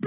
[0.00, 0.06] 又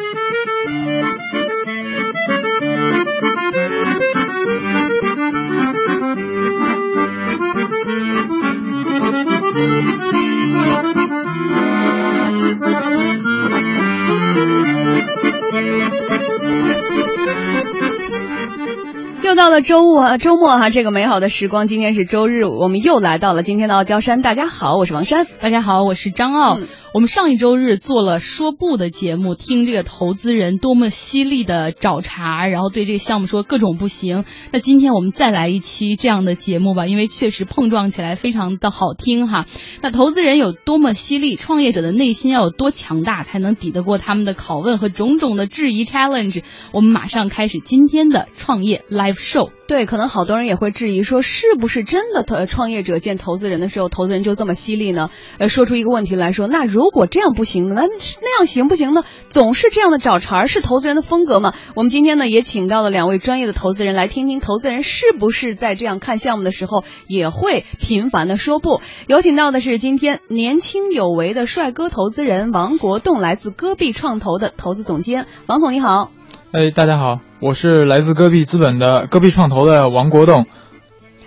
[19.36, 21.68] 到了周五啊，周末哈，这个美好的时光。
[21.68, 24.22] 今天是周日，我们又来到了今天的傲娇山。
[24.22, 25.28] 大家好，我是王珊。
[25.42, 26.60] 大家好，我是张傲。
[26.94, 34.26] 我们上一周日做了说不的节目，听这个投资人多么犀利的找茬，然后对这个项目说各种不行。
[34.52, 39.46] 那今天我们再来一期这样的节目吧，因为确实碰撞起来非常的好听哈。
[39.82, 46.44] 那投资人有多么犀利，创业者的内心要有多强大，才能抵得过他们的拷问和种种的质疑 challenge？
[46.74, 49.50] 我们马上开始今天的创业 live show。
[49.72, 52.24] 对，可能好多人也会质疑说，是不是真的？
[52.24, 55.10] 投创业者见投资人的时候，投资人就这么犀利呢？
[55.40, 57.76] 呃，说出一个问题来说，那如果这样不行呢？
[57.76, 59.04] 那那样行不行呢？
[59.30, 61.54] 总是这样的找茬儿，是投资人的风格吗？
[61.74, 68.82] 我们今天呢，也请到了两位专业的投资人，来听听投资人是不是在这样看项目的时候，也会频繁的说不。
[69.08, 75.28] 有请到的是今天年轻有为的帅哥投资人王国栋，来自戈壁创投的投资总监。
[75.48, 76.12] 王总你好。
[76.54, 80.48] 哎，大家好，我是来自戈壁资本的戈壁创投的王国栋。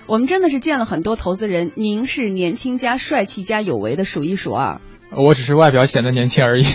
[0.07, 4.83] 我们真的是见了很多投资人，您是年轻加帅气加有为的数一数二。
[5.17, 6.67] 我只是外表显得年轻而已。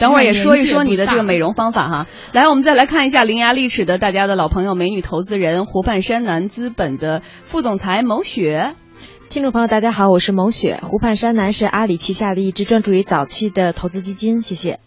[0.00, 2.06] 等会儿也说一说你的这个美容方法哈。
[2.32, 8.74] 来，我们再来看一下伶牙俐齿的大家的老朋友美女投资人湖畔山南资本的副总裁牟雪。
[9.30, 10.80] 听众朋友，大家好，我是牟雪。
[10.82, 14.42] 湖畔山南是阿里旗下的一支专注于早期的投资基金。
[14.42, 14.80] 谢谢。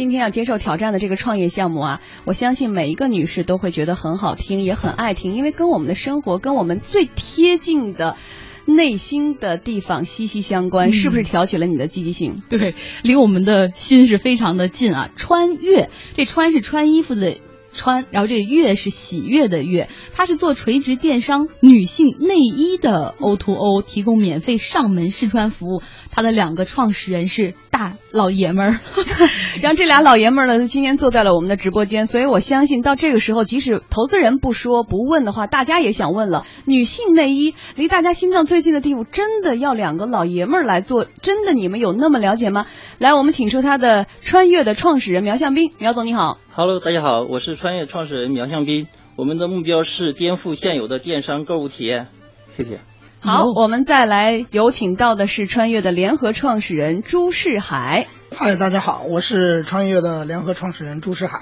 [0.00, 8.16] 今天要接受挑战的这个创业项目啊，我相信每一个女士都会觉得很好听，也很爱听，因为跟我们的生活、跟我们最贴近的
[8.64, 12.42] 内心的地方息息相关，是不是挑起了你的积极性？
[12.48, 15.10] 对，离我们的心是非常的近啊！
[15.16, 17.36] 穿越，这穿是穿衣服的
[17.74, 25.82] 穿，然后这个悦是喜悦的悦，它是做垂直电商女性内衣的 O to O，提供免费上门试穿服务。
[26.12, 28.80] 他的两个创始人是大老爷们儿，
[29.62, 36.44] 然后这俩老爷们儿呢，今天坐在了我们的直播间，所以我相信到这个时候，即使投资人不说不问的话，大家也想问了。
[36.66, 41.06] 女性内衣离大家心脏最近的地方，真的要两个老爷们儿来做？
[41.22, 42.66] 真的你们有那么了解吗？
[42.98, 46.38] 来，我们请出他的穿越的创始人苗向斌，苗总你好。
[46.52, 52.08] Hello，大家好，我是穿越创始人苗向斌，我们的目标是颠覆现有的电商购物体验。
[52.50, 52.80] 谢谢。
[53.22, 58.06] 好，我们再来有请到的是穿越的联合创始人朱世海。
[58.34, 61.40] 嗨，大家好，我是穿越的联合创始人朱世海。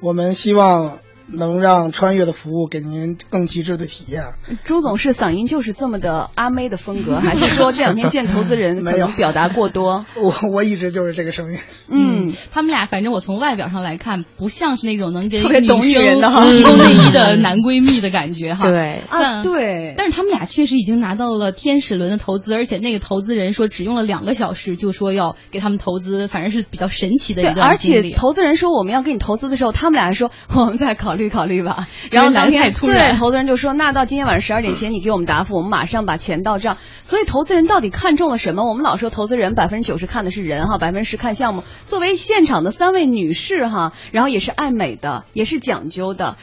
[0.00, 0.98] 我们希望。
[1.32, 4.24] 能让穿越的服务给您更极致的体验。
[4.64, 10.06] 朱总是嗓音就是这么的阿妹的风格， 还是说这两天见投资人可能表达过多？
[10.16, 11.58] 我我一直就是这个声音。
[11.90, 18.68] 嗯，他们俩反正我从外表上来看，不像是那种能给特别懂女人的哈提供内衣的男闺蜜的感觉哈。
[18.68, 19.94] 对啊，对。
[19.96, 27.96] 但是他们俩确实已经拿到了天使轮的投资，而且那个投资人说只用了两个小时就说要给他们投资，反正是比较神奇的一段经历。
[27.98, 31.24] 而且投资人说我们要给你投资的时候，他们俩还说 我们在考虑。
[31.24, 36.76] 虑考虑吧，然后当天对投资人就说，那到今天晚上十二点前 你给我们答复，我们马上把钱到账。
[37.02, 38.62] 所以投资人到底看中了什么？
[38.62, 41.64] 我们老说投资人百分之九十看的是人哈，百分之十看项目。
[41.86, 46.36] 作为现场的三位女士哈，然后也是爱美的，也是讲究的，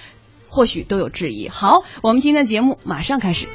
[0.49, 1.47] 或许都有质疑。
[1.47, 3.47] 好，我们今天的节目马上开始。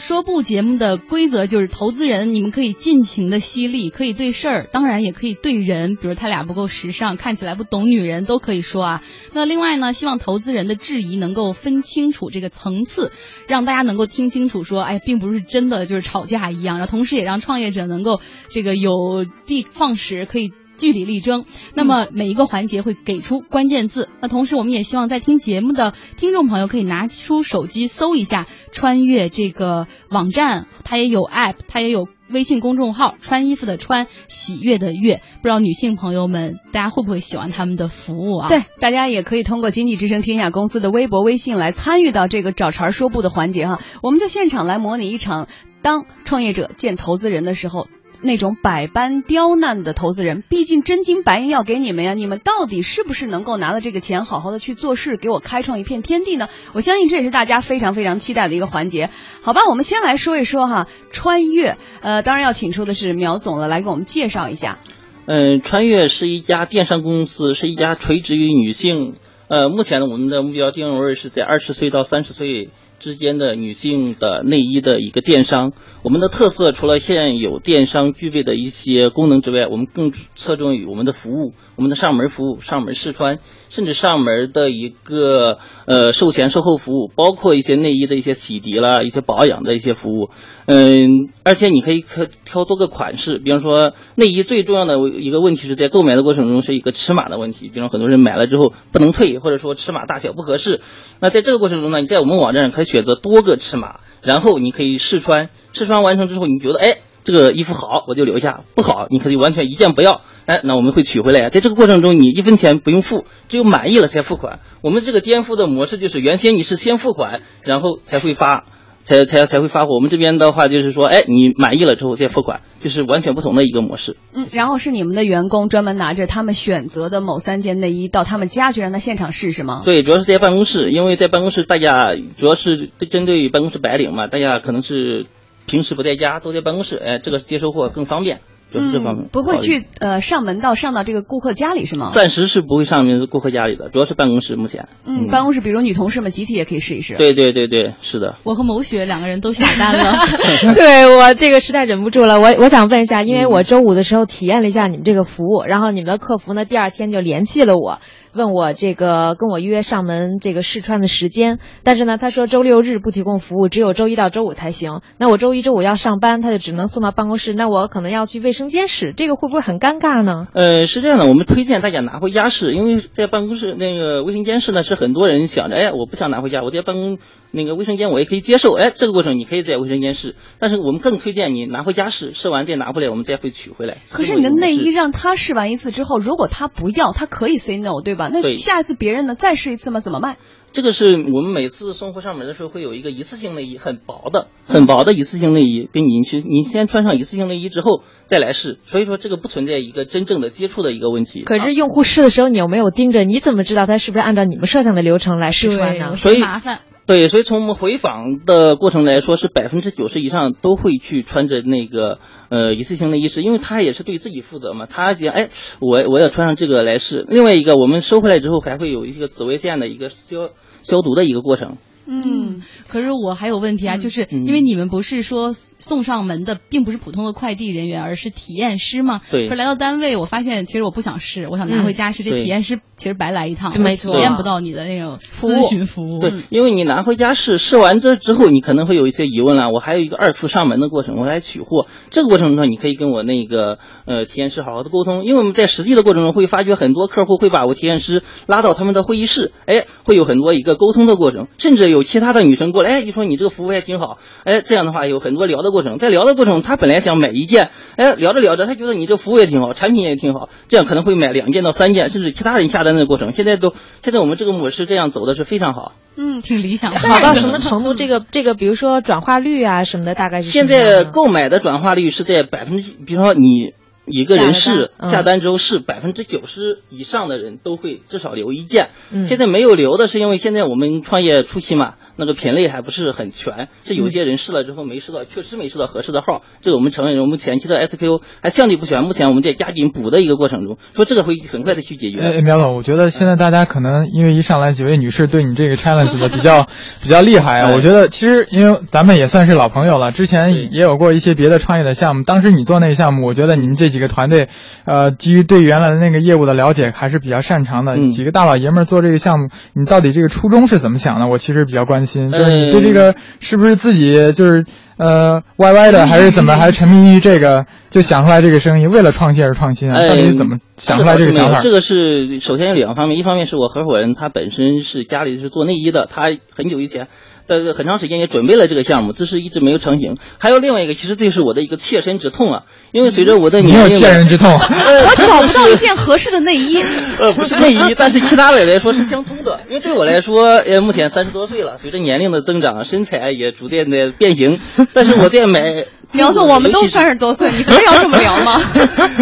[0.00, 9.02] 说不节目的规则就是投资人，你们可以尽情的犀利，可以对事儿，当然也可以对人，比如他俩不够时尚，看起来不懂女人，都可以说啊。
[9.34, 13.12] 那另外呢，希望投资人的质疑能够分清楚这个层次，
[13.46, 20.50] 让大家能够听清楚，说哎，并不是真的就是吵架一样，然后同时也让创业者能够这个有的放矢，可以。
[20.80, 21.44] 据理力争，
[21.74, 24.08] 那么每一个环节会给出关键字。
[24.20, 35.20] 那同时，我们也希望在听节目的听众朋友可以拿出手机搜一下“穿越”这个网站，它也有 app，它也有微信公众号“穿衣服的穿，喜悦的悦”。
[35.40, 38.48] 不知道女性朋友们大家会不会喜欢他们的服务啊？
[38.48, 43.80] 对，大家也可以通过经济之声天下公司的微博、微信来参与到这个找茬说不的环节哈。
[44.02, 45.46] 我们就现场来模拟一场，
[45.82, 47.86] 当创业者见投资人的时候。
[48.22, 56.48] 那种百般刁难的投资人，毕竟真金白银要给你们呀，你们到底是不是能够拿了这个钱，好好的去做事，给我开创一片天地呢？
[56.74, 59.10] 我相信这也是大家非常非常期待的一个环节。
[59.42, 64.78] 好吧，我们先来说一说哈，穿越，呃，当然要请出的是苗总了，来给我们介绍一下。
[65.26, 69.14] 嗯，穿越是一家电商公司，是一家垂直于女性。
[69.48, 72.70] 呃，目前呢，我们的目标定位是在二十岁到三十岁。
[73.00, 83.38] 之间的女性的内衣的一个电商，我们的特色除了现有电商具备的一些功能之外，我们更侧重于我们的服务，我们的上门服务、上门试穿，
[83.70, 85.56] 甚至上门的一个
[85.86, 90.28] 呃售前售后服务，包括一些内衣的一些洗涤啦、一些保养的一些服务。
[90.66, 100.82] 嗯，而且你可以可挑多个款式，比方说内衣最重要的一个问题是在购买的过程中是一个尺码的问题，比方很多人买了之后不能退，或者说尺码大小不合适。
[101.20, 102.90] 那在这个过程中呢，你在我们网站上可以。
[102.90, 106.96] 选择多个尺码，然后你可以试穿，试穿完成之后，你觉得哎
[107.30, 110.22] 这个衣服好，我就留下；不好，你可以完全一件不要。
[110.46, 111.50] 哎，那我们会取回来。
[111.50, 114.60] 在这个过程中，你一分钱不用付，只有满意了才付款。
[114.82, 118.64] 我们这个颠覆的模式就是，原先你是先付款，然后才会发。
[119.02, 119.94] 才才才会发货。
[119.94, 124.18] 我们这边的话就是说，哎，你满意了之后再付款，就是完全不同的一个模式。
[124.34, 129.82] 嗯，然后是你们的员工专门拿着他们选择的某三件内衣到他们家去让他现场试，是吗？
[129.86, 135.26] 对，主要是在办公室，因为在办公室大家主要是针对办公室白领嘛，大家可能是
[135.70, 138.40] 平时不在家，都在办公室，哎，这个接收货更方便。
[138.72, 142.10] 就是这方面，不会去呃上门到上到这个顾客家里是吗？
[142.12, 144.88] 暂时是不会上门顾客家里的，主要是办公室目前。
[145.04, 147.16] 嗯，办公室比如女同事们集体也可以试一试。
[147.16, 148.36] 对对对对，是的。
[148.44, 150.20] 我和某雪两个人都下单了。
[150.72, 157.98] 对我这个实在忍不住了，我我想问一下，因为我周五的时候体验了一下你们这个服务，然后你们的客服呢第二天就联系了我。
[158.32, 165.00] 问我这个跟我约上门这个试穿的时间，但是呢，他说周六日不提供服务，只有周一到周五才行。
[165.18, 170.46] 那我周一周五要上班，他就只能送到办公室，那我可能要去卫生间试，这个会不会很尴尬呢？
[170.54, 177.18] 呃，是这样的，我们推荐大家拿回家试，因为在办公室那个卫生间试呢，是很多人想着，哎，我不想拿回家，我在办公
[177.50, 183.96] 那个卫生间我也可以接受，哎，这个过程你可以在卫生间试，但是我们更推荐你拿回家试，试完再拿回来，我们再会取回来。
[184.10, 188.19] 可是你的内衣让他试完一次之后，如果他不要，他可以 say no，对吧？
[188.28, 188.90] 那下一次。
[189.00, 189.34] 别人呢？
[189.34, 190.00] 再试一次吗？
[190.00, 190.36] 怎么卖？
[190.72, 198.78] 这个是我们每次送货上门的时候会有一个一次性内衣，很薄的、很薄的一次性内衣，给你去，你先穿上一次性内衣之后再来试。
[198.84, 201.42] 所以说这个不存在一个真正的接触的一个问题。
[201.44, 203.24] 可是用户试的时候你有没有盯着？
[203.24, 206.16] 你怎么知道他是不是按照你们设想的流程来试穿呢？
[206.16, 206.80] 所以麻烦。
[207.10, 212.20] 对，所以从我们回访的过程来说，是百分之九十以上都会去穿着那个
[212.50, 214.86] 呃一次性的衣饰，因为他也是对自己负责嘛。
[214.86, 215.48] 他觉得哎，
[215.80, 217.26] 我我要穿上这个来试。
[217.26, 220.50] 另外一个，我们收回来之后还会有一个紫外线的一个消
[220.84, 221.78] 消毒的一个过程。
[222.12, 229.20] 嗯，可是我还有问题啊，就是因为你们不是说送上门的并不是普通的快递人员，而是体验师吗？
[229.30, 229.48] 对。
[229.48, 232.24] 可来到单位，我发现其实我不想试，我想拿回家试。
[232.24, 236.18] 这体验师其实白来一趟，没错，体验不到你的那种咨询服务。
[236.18, 239.70] 对，因为你拿回家试，试完这之后，你可能会有一些疑问了。
[239.72, 241.86] 我还有一个二次上门的过程，我来取货。
[242.10, 252.90] 这个过程中，你可以跟我那个呃体验师好好的沟通，因为我们在实际的过程中会发觉很多客户会把我体验师拉到他们的会议室，哎，会有很多一个沟通的过程，甚至有其他的女生过来。
[252.90, 267.94] 哎，就说你这个服务也挺好，哎，这样的话有很多聊的过程，在聊的过程，他本来想买一件，哎，聊着聊着，他觉得你这服务也挺好，产品也挺好，这样可能会买两件到三件，甚至其他人下单的过程，现在都现在我们这个模式这样走的是非常好，嗯，挺理想，好到什么程度？
[267.94, 273.74] 这个这个，比如说转化率啊什么的，大概是现在购买的转化率是在百分之，比如说你。
[274.10, 278.90] 一个人是下单之后是百分之九十以上的人都会至少留一件，
[279.26, 292.20] 现在没有留的是因为现在我们创业初期嘛，那个品类还不是很全，是有些人试了之后没试到，确实没试到合适的号，这个我们承认，我们前期的 SKU 还相对不全，目前我们在加紧补的一个过程中，说这个会很快的去解决。
[292.20, 296.68] 哎，苗总，我觉得现在大家可能因为一上来几位女士对你这个 challenge 的比较
[297.02, 304.48] 比较厉害啊，我觉得其实因为咱们也算是老朋友了，之前也有过一些别的创业的项目，当时你做那个项目，我觉得你们这几个团队。
[304.84, 308.08] 呃，基于对原来的那个业务的了解，还是比较擅长的。
[308.10, 311.28] 几个大老爷们儿做这个项目，你到底这个初衷是怎么想的？
[311.28, 314.64] 我其实比较关心，就是你对这个是不是自己就是
[314.96, 320.08] 呃歪歪的，还是怎么，还是沉迷于这个就想出来这个生意，为了创新而创新啊？
[320.08, 321.60] 到底怎么想出来这个想法？
[321.60, 327.08] 这个是首先有两个方面，一方面是我合伙人他本身是家里是做内衣的，他很久以前。
[327.50, 330.18] 呃，很长时间也准备了这个项目，只是一直没有成型。
[330.38, 336.80] 还有另外一个，其实这是我的一个切身之痛啊，因为随着我的年龄，切身之痛， 我找不到一件合适的内衣。
[337.18, 339.58] 呃，不是内衣，但是其他的来说是相通的。
[339.68, 344.60] 因为对我来说， 呃，目前三十多岁了，随着年龄的增长，身材也逐渐的变形。
[344.92, 348.60] 但是我在买苗总，我们都三十多岁，你非要这么聊吗？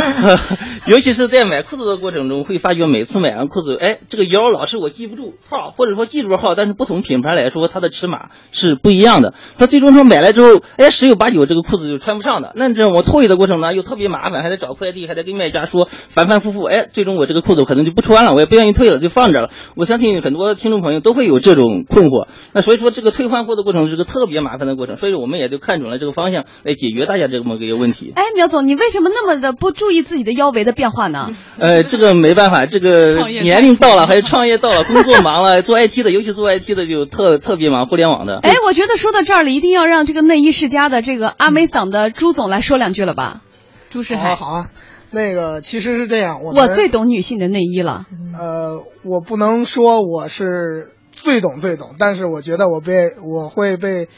[0.86, 9.34] 尤其是在买裤子的过程中，会发觉每次买完裤子，哎，这个腰老是我记不住号，或者说记住号，但是不同品牌来说，它的尺码是不一样的。
[9.58, 12.52] 他最终说买来之后，哎，十有八九这个裤子就穿不上的。
[12.54, 19.50] 那这我退的过程呢，又特别麻烦，还得找快递，还得跟卖家说，反反复复，哎，最终我这个裤子可能就不穿了，我也不愿意退了，就放着了。
[19.76, 22.28] 我相信很多听众朋友都会有这种困惑。
[22.54, 28.12] 那所以说，这个退换货的过程是个特别麻烦的过程，所以我们也就看准了这个方向哎解决大家这么一个问题。
[28.14, 31.34] 哎，苗总，你为什么那么的不注意自己的腰围的变化呢？
[31.58, 38.38] 呃，这个没办法，这个年龄到了， 还有创业到了，工作忙了， 做 IT 的，尤其做 IT 的就特特别忙，互联网的。
[38.42, 43.42] 哎，我觉得说到这儿了，一定要让这个内衣世家的这个阿美嗓的朱总来说两句了吧？
[43.90, 44.70] 朱世海，好啊，
[45.10, 48.04] 那个其实是这样，我我最懂女性的内衣了。
[48.38, 54.08] 呃，我不能说我是最懂最懂，但是我觉得我被我会被，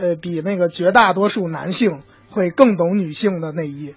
[0.00, 3.94] 呃，比那个绝大多数男性会更懂女性的内衣，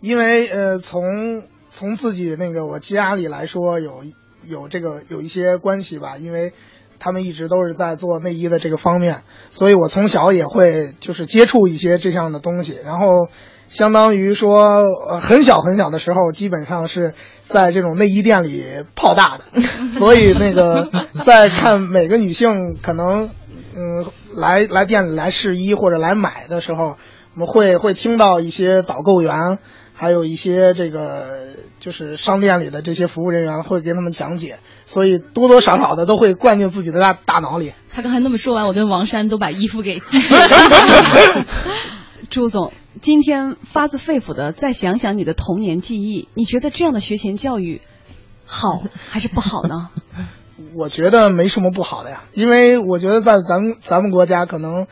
[0.00, 1.42] 因为呃从。
[1.74, 4.04] 从自己那个我家里来说，有
[4.46, 6.52] 有这个有一些关系吧，因为
[6.98, 13.06] 他们一直都是在做内衣的这个方面，所以我从小也会就是接触一些这样的东西，然后
[13.68, 19.62] 相当于说呃很小很小的时候，基本上是在这种内衣店里泡大的，
[19.98, 20.90] 所以那个
[21.24, 23.30] 在看每个女性可能
[23.74, 26.96] 嗯来来店里来试衣或者来买的时候，
[27.34, 29.58] 我们会会听到一些导购员。
[29.94, 31.46] 还有一些这个
[31.78, 37.72] 就是商店里的这些服务人员会给他们讲解，所以多多少少的都会灌进自己的大大脑里。
[37.92, 40.00] 他刚才那么说完，我跟王山都把衣服给。
[42.30, 47.80] 朱总，今天发自肺腑的再想想你的童年记忆，你觉得这样的学前教育
[48.44, 49.90] 好还是不好呢？
[50.74, 54.86] 我觉得没什么不好的呀，因为我觉得在咱们咱们国家可能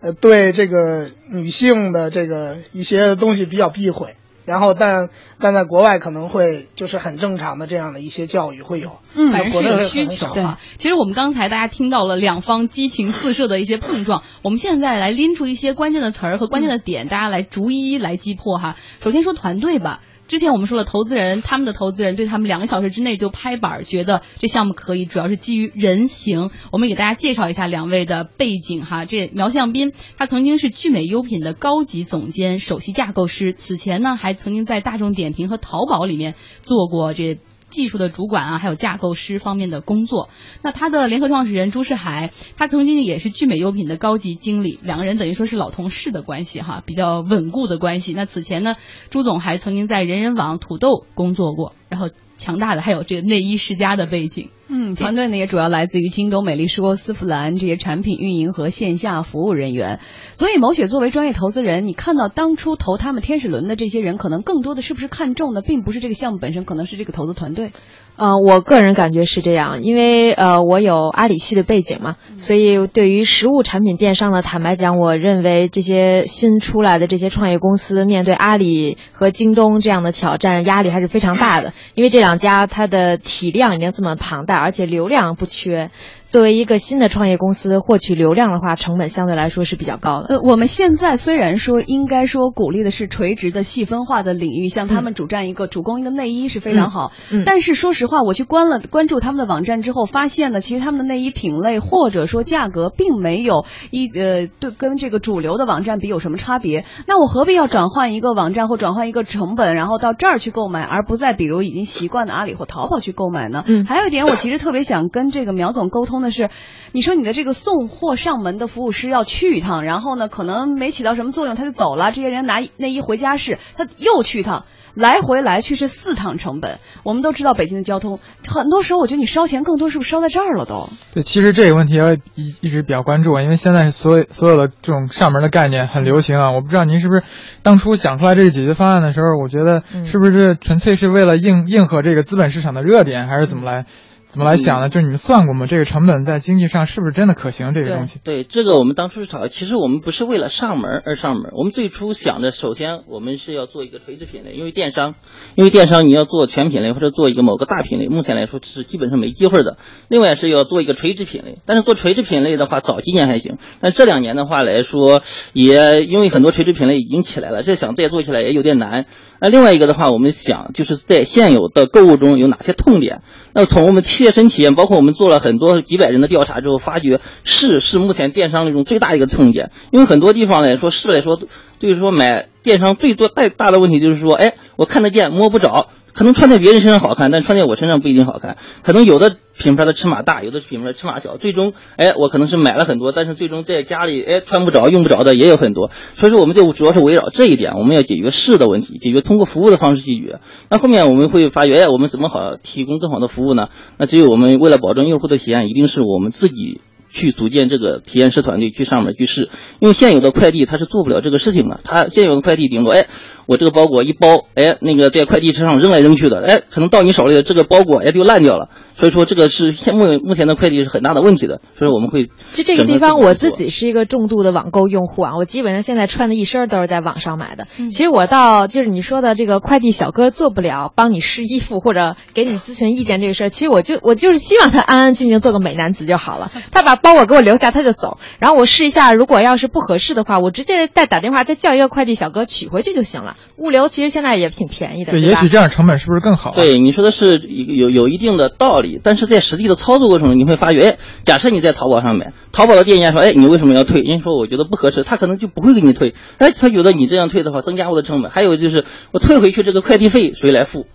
[0.00, 4.16] 呃对这个女性的这个一些东西比较避讳。
[4.46, 10.58] 然后，但但在国外可能会就是很正常的这样的一些教育会有，嗯，反正是有需求啊。
[10.76, 18.74] 其实我们刚才大家听到了两方激情四射的一些碰撞，我们现在来拎出一些关键的词儿和关键的点，大家来逐一来击破哈。
[19.00, 20.00] 首先说团队吧。
[20.30, 26.52] 之前我们说了，投资人他们的投资人对他们两个小时之内就拍板，觉得这项目可以，主要是基于人形。
[26.70, 29.04] 我们给大家介绍一下两位的背景哈。
[29.04, 37.40] 这苗向斌，他曾经是聚美优品的高级总监、首席架构师，此前呢还曾经在大众点评和淘宝里面做过这。
[37.70, 40.28] 技术的主管啊，还有架构师方面的工作。
[40.62, 48.12] 那他的联合创始人朱世海，他曾经也是聚美优品的高级经理，两个人等于说是老同事的关系哈，比较稳固的关系。
[48.12, 48.76] 那此前呢，
[49.08, 52.10] 朱总还曾经在人人网、土豆工作过，然后
[52.40, 54.48] 强大的还有这个内衣世家的背景。
[54.72, 59.98] 嗯，团队呢也主要来自于京东、美丽说、丝芙兰这些产品运营和线下服务人员。
[60.34, 67.72] 所以，某雪作为专业投资人，你看到当初投他们天使轮的这些人，可能更多的是不是看中的，并不是这个项目本身，可能是这个投资团队。
[68.20, 85.90] 呃，我个人感觉是这样，因为呃，我有阿里系的背景嘛，所以对于实物产品电商呢，坦白讲，我认为这些新出来的这些创业公司面对阿里和京东这样的挑战，压力还是非常大的，因为这两家它的体量已经这么庞大，而且流量不缺。
[86.30, 90.36] 作为一个新的创业公司，获取流量的话，成本相对来说是比较高的。
[90.36, 97.10] 呃，我们现在虽然说应该说鼓励的是垂直的细分化的领域，像他们主占一个主攻一个内衣是非常好。
[97.32, 97.42] 嗯。
[97.44, 106.84] 但是说实话，我去关了关注他们的网站之后，发现呢，其实他们的内衣品类或者说价格并没有一呃对跟这个主流的网站比有什么差别。
[107.08, 113.64] 那我何必要转换一个网站或转换一个成本，然后到这儿去购买，而不再比如已经习惯的阿里或淘宝去购买呢？
[113.66, 113.84] 嗯。
[113.84, 116.19] 还有一点，我其实特别想跟这个苗总沟通。
[116.22, 116.48] 的是，
[116.92, 122.10] 你说你的这个送货上门的服务师要去一趟，然后呢，可能没起到什么作用，他就走了。
[122.12, 126.78] 这些人拿内衣回家试，他又去一趟，来回来去是四趟成本。
[127.02, 130.88] 我们都知道北京的交通，很多时候我觉得你烧钱更多是不是烧在这儿了都？
[131.12, 136.52] 对，其实这个问题要一一直比较关注啊，因为现在所有所有的这种上门的概念很流行啊。
[136.52, 137.22] 我不知道您是不是
[137.62, 143.86] 当初想出来这个解决方案的时候，我觉得是不是纯粹是为了应应和这个资本市场的热点，还是怎么来？
[144.30, 144.88] 怎么来想呢？
[144.88, 145.66] 就是你们算过吗？
[145.66, 147.74] 这个成本在经济上是不是真的可行？
[147.74, 148.20] 这个东西？
[148.22, 149.50] 对，这个我们当初是讨论。
[149.50, 155.16] 其实我们不是为了上门而上门，我们最初想着，首先我们是要做一个垂直品类，因为电商，
[155.56, 159.78] 因为电商你要做全品类或者做一个某个大品类，目前来说是基本上没机会的。
[160.08, 165.22] 另外是要做一个垂直品类，但是做垂直品类的话，早几年还行，但这两年的话来说，
[165.52, 169.06] 也因为很多垂直品类已经起来了，这想再做起来也有点难。
[169.40, 173.22] 那另外一个的话，我们想就是在现有的购物中有哪些痛点？
[173.54, 181.40] 那从我们切身体验，包括我们做了很多几百人的调查之后，发觉市是目前电商的一种最大一个痛点，因为很多地方来说市来说，
[181.78, 185.88] 就是说买电商最多带大的问题就是说，哎，我看得见摸不着。
[186.12, 188.56] 可能穿在别人身上好看，但穿在我身上不一定好看。
[188.82, 191.36] 可能有的品牌的尺码大，有的品牌尺码小。
[191.36, 195.90] 最终，哎，我可能是买了很多，但是最终在家里，哎，穿不着、用不着的也有很多。
[196.14, 200.40] 所以说，我们就主要是围绕这一点，我们要解决试的问题，解决通过服务的方式解决。
[200.68, 203.68] 那后面我们会发觉，哎，我们怎么好提供更好的服务呢？
[203.98, 206.80] 那只有我们为了保证用户的体验，一定是我们自己。
[207.10, 209.50] 去组建这个体验师团队去上面去试，
[209.80, 211.80] 因为现有的快递他是做不了这个事情的。
[211.84, 213.06] 他现有的快递顶多，哎，
[213.46, 218.68] 我这个包裹一包，哎，那个在快递车上扔来扔去的，哎，可能到你手里的这个包裹，哎，就烂掉了。
[218.94, 221.60] 所以说这个是现目目前的快递是很大的问题的。
[221.74, 222.30] 所以我们会。
[222.50, 227.66] 其实这个地方我自己是一个重度的网购用户啊，我基本上现在穿的一身都是在网上买的。
[227.90, 236.52] 其实我到就是你说的这个快递小哥做不了帮你试衣服或者给你咨询意见这个事儿，其实我就我就是希望他安安静静做个美男子就好了。
[236.70, 238.18] 他把包裹给我留下，他就走。
[238.38, 243.36] 然后我试一下，如果要是不合适的话，我直接再打电话再叫一个快递小哥取回去就行了。
[243.56, 246.52] 物流其实现在也挺便宜的，对，也许这样成本是不是更好？
[246.54, 254.00] 对，你说的是有有一定的道理，但是在实际的操作过程中，你会发觉，哎，假设你在淘宝上买，淘宝的店家说，哎，你为什么要退？
[254.02, 256.14] 人家说我觉得不合适，他可能就不会给你退。
[256.38, 258.30] 哎，他觉得你这样退的话，增加我的成本。
[258.30, 260.86] 还有就是我退回去这个快递费谁来付？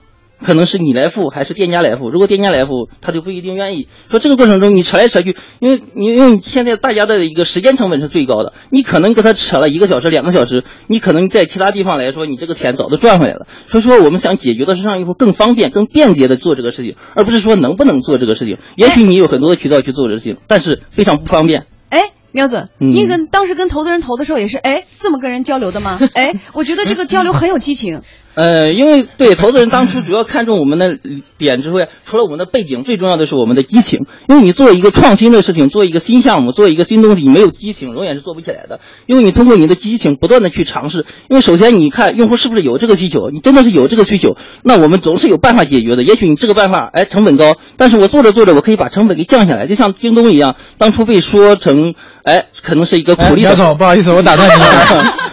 [0.43, 2.09] 可能是你来付还是店家来付？
[2.09, 3.87] 如果店家来付，他就不一定愿意。
[4.09, 13.47] 说这个过程中你扯来扯去，因为你因为现在大家的一个时间成本是最高的，你可能跟他扯了一个小时、两个小时，你可能在其他地方来说，你这个钱早都赚回来了。
[13.67, 18.57] 所以说，我们想解决的是让用户更方便、更便捷的做这个事情，而不是说能不能做这个事情。
[18.75, 21.65] 也许你有很多的渠道去做这个事情，但是非常不方便。
[21.89, 22.11] 哎。
[22.31, 25.97] 苗子，你跟当时跟投资人投的时候也是哎这么跟人交流的吗？
[26.13, 28.01] 哎，我觉得这个交流很有激情。
[28.35, 30.97] 呃，因为对投资人当初主要看重我们的
[31.37, 34.05] 点之外，除了我们的背景，最重要的是我们的激情。
[34.27, 38.79] 因为你做一个创新的事情，做一个新项目，做一个新东西，你没有激情，永远是做不起来的。
[39.05, 41.05] 因为你通过你的激情，不断的去尝试。
[41.29, 46.03] 因为首先你看用户是不是有这个需求，你真的是有这个需求，那我们总是有办法解决的。
[46.03, 51.95] 也许你这个办法哎成本高，但是我做着做着，我可以把成本给降下来，就像京东一样，当初被说成。
[52.23, 53.43] 哎，可能是一个苦力。
[53.43, 55.17] 姚总，不好意思，我打断你一下。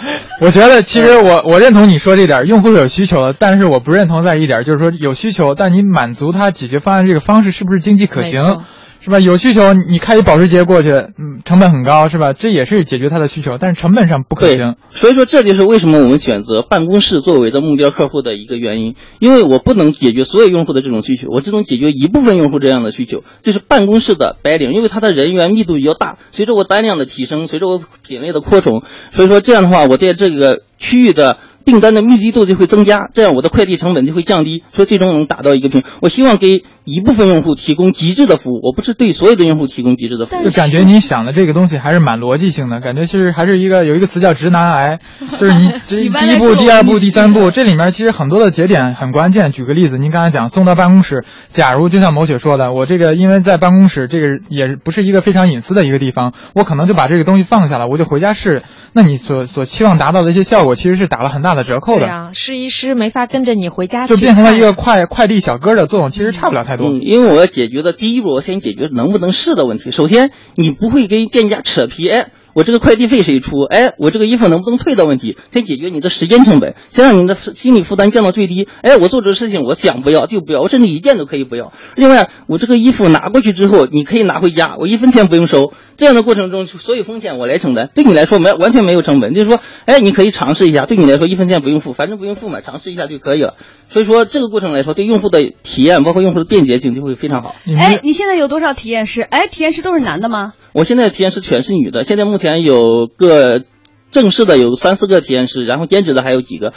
[0.42, 8.64] 我觉得其实我我认同你说这点，用户是有需求的，但是我不认同在一点，就是说有需求，但你满足他解决方案这个方式是不是经济可行？
[9.04, 9.18] 是吧？
[9.18, 12.32] 有需求，你开一保时捷过去，嗯，成本很高，是吧？
[12.32, 14.76] 这也是解决他的需求，但是成本上不可行。
[14.90, 18.94] 所以说，这就是为什么我们选择办公室作为的目标客户的一个原因。
[19.18, 26.18] 因为我不能解决所有用户的这种需求，我只能解决一部分用户这样的需求，就是办公室的白领，因为他的人员密度比较大。
[26.30, 31.38] 随着我单量的提升，随着我品类的扩充，所以说这样的话，我在这个区域的。
[31.64, 35.82] 订单的密集度就会增加，这样我的快递成本就会降低，所以最终能达到一个平。
[36.00, 40.44] 我希望给一部分用户提供极致的服务，我不是对所有的用户提供极致的服务。
[40.44, 44.98] 就感觉你想的这个东西还是蛮逻辑性的，感觉其实还是一个有一个词叫直男癌，
[45.38, 49.52] 就是你 第一步、第二步、第三步，这里面其实很多的节点很关键。
[49.52, 58.62] 举个例子，您刚才讲送到办公室，假如就像某雪说的，我这个因为在办公室这个也不是一个非常隐私的一个地方，我可能就把这个东西放下了，我就回家试。
[58.92, 62.30] 那你所所期望达到的一些效果，其实是打了很大的折扣的。
[62.34, 66.86] 试一试没法跟着你回家，就变成了一个快快递小哥的作用，其实差不了太多。
[66.86, 69.90] 嗯，因为我要解决的第一步，我先解决能不能试的问题。
[69.90, 72.28] 首先，你不会跟店家扯皮，哎。
[72.54, 73.62] 我这个快递费谁出？
[73.62, 78.68] 哎，我这个衣服能不能退的问题，先解决你的时间成本，先让你的心理负担降到最低。
[78.82, 81.72] 哎，我做这个事情，我想不要就不要，我甚至一件都可以不要。
[81.96, 85.72] 另外，我这个衣服拿过去之后，你可以拿回家，我一分钱不用收。
[85.96, 89.34] 这样的过程中，所有风险我来承担，对你来说没完全没有成本。
[89.34, 93.54] 就是说，哎，你可以尝试一下，对你来说一分钱不用付，反正不用付嘛，尝试一下就可以了。
[93.88, 97.54] 所以说，这个过程来说，对用户的体验，包括用户的便捷性就会非常好。
[97.76, 99.22] 哎，你现在有多少体验师？
[99.22, 100.54] 哎，体验师都是男的吗？
[100.72, 103.62] 我现在的体验师全是女的，现在目前有个
[104.10, 106.72] 正式的有三四个体验师，然后兼职的还有几个。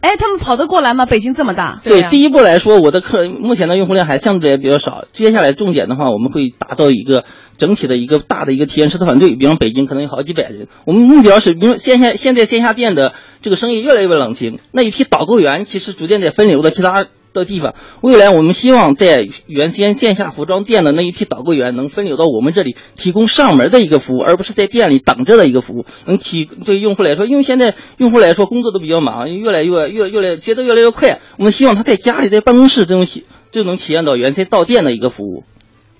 [0.00, 1.04] 哎，他们跑得过来吗？
[1.06, 1.80] 北京这么大。
[1.84, 5.04] 对，第一步来说，我的客目前的用户量还相对也比较少。
[5.12, 7.24] 接下来重点的话，我们会打造一个
[7.58, 10.68] 整体的一个大的一个体验师的团队，比方北京可能有好几百人。
[10.86, 17.06] 我们目标是，比如线下现在线下店的这个生意越来越冷清，那一批导购员其实逐渐在分流的其他。
[17.32, 25.84] 的地方，未来我们希望在原先线下服装店的那一批导购员能分流到我们这里，提供上门的一个服务，而不是在店里等着的一个服务。
[26.06, 31.20] 能提对用户来说，因为现在用户来说工作都比较忙，越来越越越来节奏越来越快。
[31.36, 35.44] 我们希望他在家里在办公室这种体就能体验到原先到店的一个服务。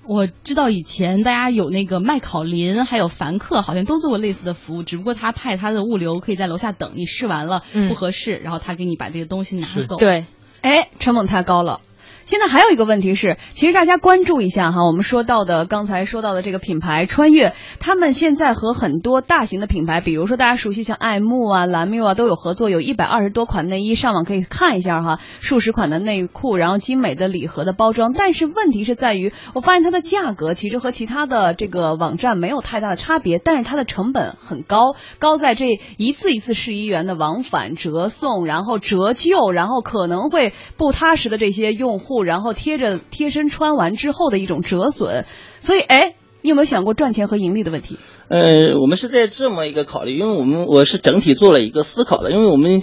[0.03, 9.97] 我知道以前大家有那个麦考林，还有凡客，好像都做过类似的服务，只不过他派他的物流可以在楼下等你试完了不合适，然后他给你把这个东西拿走。
[9.97, 10.25] 对。
[10.61, 11.81] 哎，成本太高了。
[12.25, 28.13] 现在还有一个问题是，其实大家关注一下哈，我们说到的刚才说到的这个品牌穿越，他们现在和很多大型的品牌，比如说大家熟悉像爱慕啊、蓝缪啊都有合作，有一百二十多款内衣，上网可以看一下哈，数十款的内裤，然后精美的礼盒的包装。
[28.13, 45.25] 但是问题是在于，我发现它的价格其实和其他的这个网站没有太大的差别，但是它的成本很高，高在这一次一次试衣员的往返折送，然后折旧，然后可能会不踏实的这些用户，然后贴着贴身穿完之后的一种折损。
[45.59, 47.97] 所以，哎，你有没有想过赚钱和盈利的问题？
[48.27, 52.81] 呃，我们是在这么一个考虑，因为我们我是整体做了一个思考的，因为我们。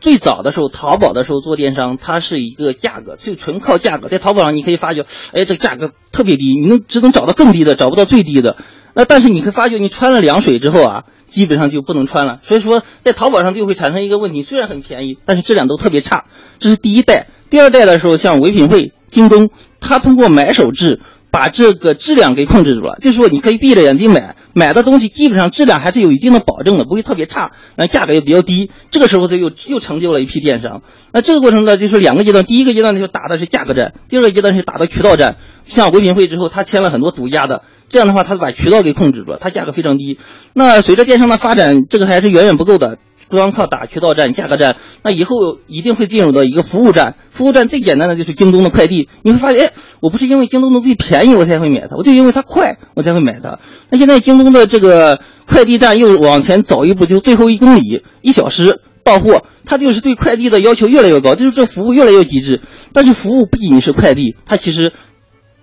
[0.00, 4.06] 最早的时候，淘宝的时候做电商，它是一个价格，就纯靠价格。
[4.06, 8.58] 在淘宝上，你可以发觉，哎，这个价格特别低，你能只能找到更低的，找不到最低的。
[8.98, 12.40] 那但是你会发觉，你穿了凉水之后啊，基本上就不能穿了。
[12.42, 16.24] 所以说，在淘宝上就会产生一个问题，虽然很便宜，但是质量都特别差。
[16.58, 17.28] 这是第一代。
[17.48, 20.98] 第二代的时候，像唯品会、京东，它通过买手制。
[21.30, 28.70] 把这个质量给控制住了，就是说你可以闭着眼睛买，买的东西基本上质量还是有一定的保证的，不会特别差，那价格也比较低。
[28.90, 30.82] 这个时候，他又又成就了一批电商。
[31.12, 35.36] 那这个过程呢，就是两个阶段，第一个阶段呢就打的是价格战，第二个阶段是打的渠道战。
[35.66, 40.18] 像唯品会之后，他签了很多独家的，这样的话，他把渠道给控制住了，他价格非常低。
[40.54, 42.98] 那随着电商的发展，这个还是远远不够的。
[43.28, 47.16] 光靠打渠道战、价格战，那以后一定会进入到一个服务战。
[47.30, 53.58] 服务战最简单的就是京东的快递，你会发现，哎，我不是因为京东的最便宜我才会买它，我就因为它快我才会买它。
[53.90, 62.60] 那现在京东的这个快递站又往前走一步，就最后一公里一小时到货，它就是对快递的要求越来越高，就是这服务越来越极致。
[62.92, 64.92] 但是服务不仅仅是快递，它其实。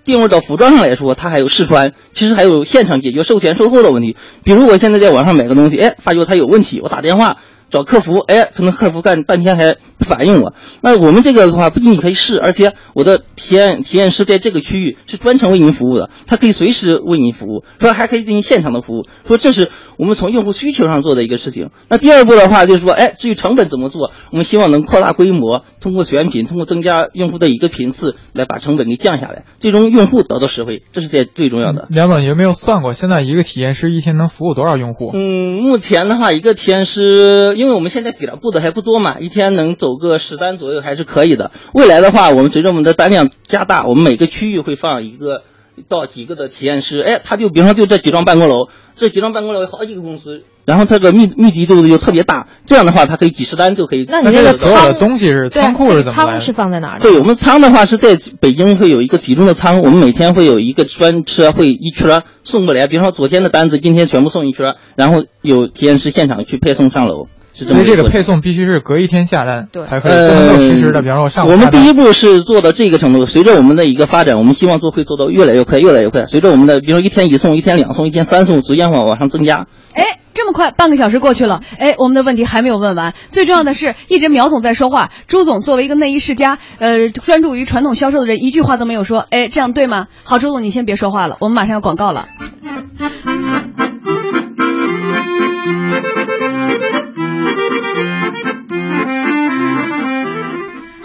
[0.05, 4.15] 定位到服装上来说，它还有试穿，其实还有现场解决售前售后的问题。
[4.43, 7.37] 比如我现在在网上买个东西，哎，发觉它有问题，我打电话。
[7.69, 10.53] 找客服，哎，可能客服干半天还不反应我。
[10.81, 19.05] 那我们这个的话，不仅仅可以试，而且我的体验体验师在这个区域是专程为您服务的，他可以随时为您服务，说还可以进行现场的服务。
[19.27, 21.69] 说这是我们从用户需求上做的一个事情。
[21.89, 31.87] 那第二步的话，就是说，哎，至于成本怎么做，我们希望能扩大规模，通过选品，通过增加用户的一个频次，来把成本给降下来，最终用户得到实惠，这是在最重要的。
[31.89, 35.11] 梁总有没有算过，现在一个体验师一天能服务多少用户？
[35.13, 37.54] 嗯，目前的话，一个体验师。
[37.55, 41.51] 因为我们现在给了布的还不多嘛，一天能走个十单左右还是可以的。
[41.73, 45.43] 未来的话，我们随着我们的单量加大，我们每个区域会放一个
[45.87, 46.99] 到几个的体验师。
[47.01, 54.05] 哎，他就比方说就这几幢办公楼，这几幢办公楼有好几个公司，然后这个密密集度又特别大，这样的话，它可以几十单就可以。
[54.07, 56.99] 那你这个所有的东西是仓库是怎么仓是放在哪儿？
[56.99, 62.87] 对我们仓的话是在北京会有一个集中的仓，我们每天会有一个专车会一圈送过来。
[62.87, 67.27] 比方说昨天的单子，今天全部送一圈，然后有体验师现场去配送上楼。
[67.55, 71.01] 所以这个配送必须是隔一天下单，对才可以，不能够实时的。
[71.01, 76.25] 比方说我上我们第一步是做到这个程度，随着我们的一个发展，我们希望做会做到越来越快，越来越快。
[76.25, 79.67] 随着我们的，比如说一天一送，一天两送，一天三送，逐渐往往上增加。
[79.93, 83.13] 哎，这么快，半个小时过去了，哎，我们的问题还没有问完。
[83.29, 89.25] 最重要的是，一直苗总在说话，朱总作为一个内衣世家，呃，专注于传统销售的人，一句话都没有说。
[89.29, 90.07] 哎，这样对吗？
[90.23, 92.25] 好，朱总你先别说话了，我们马上要广告了。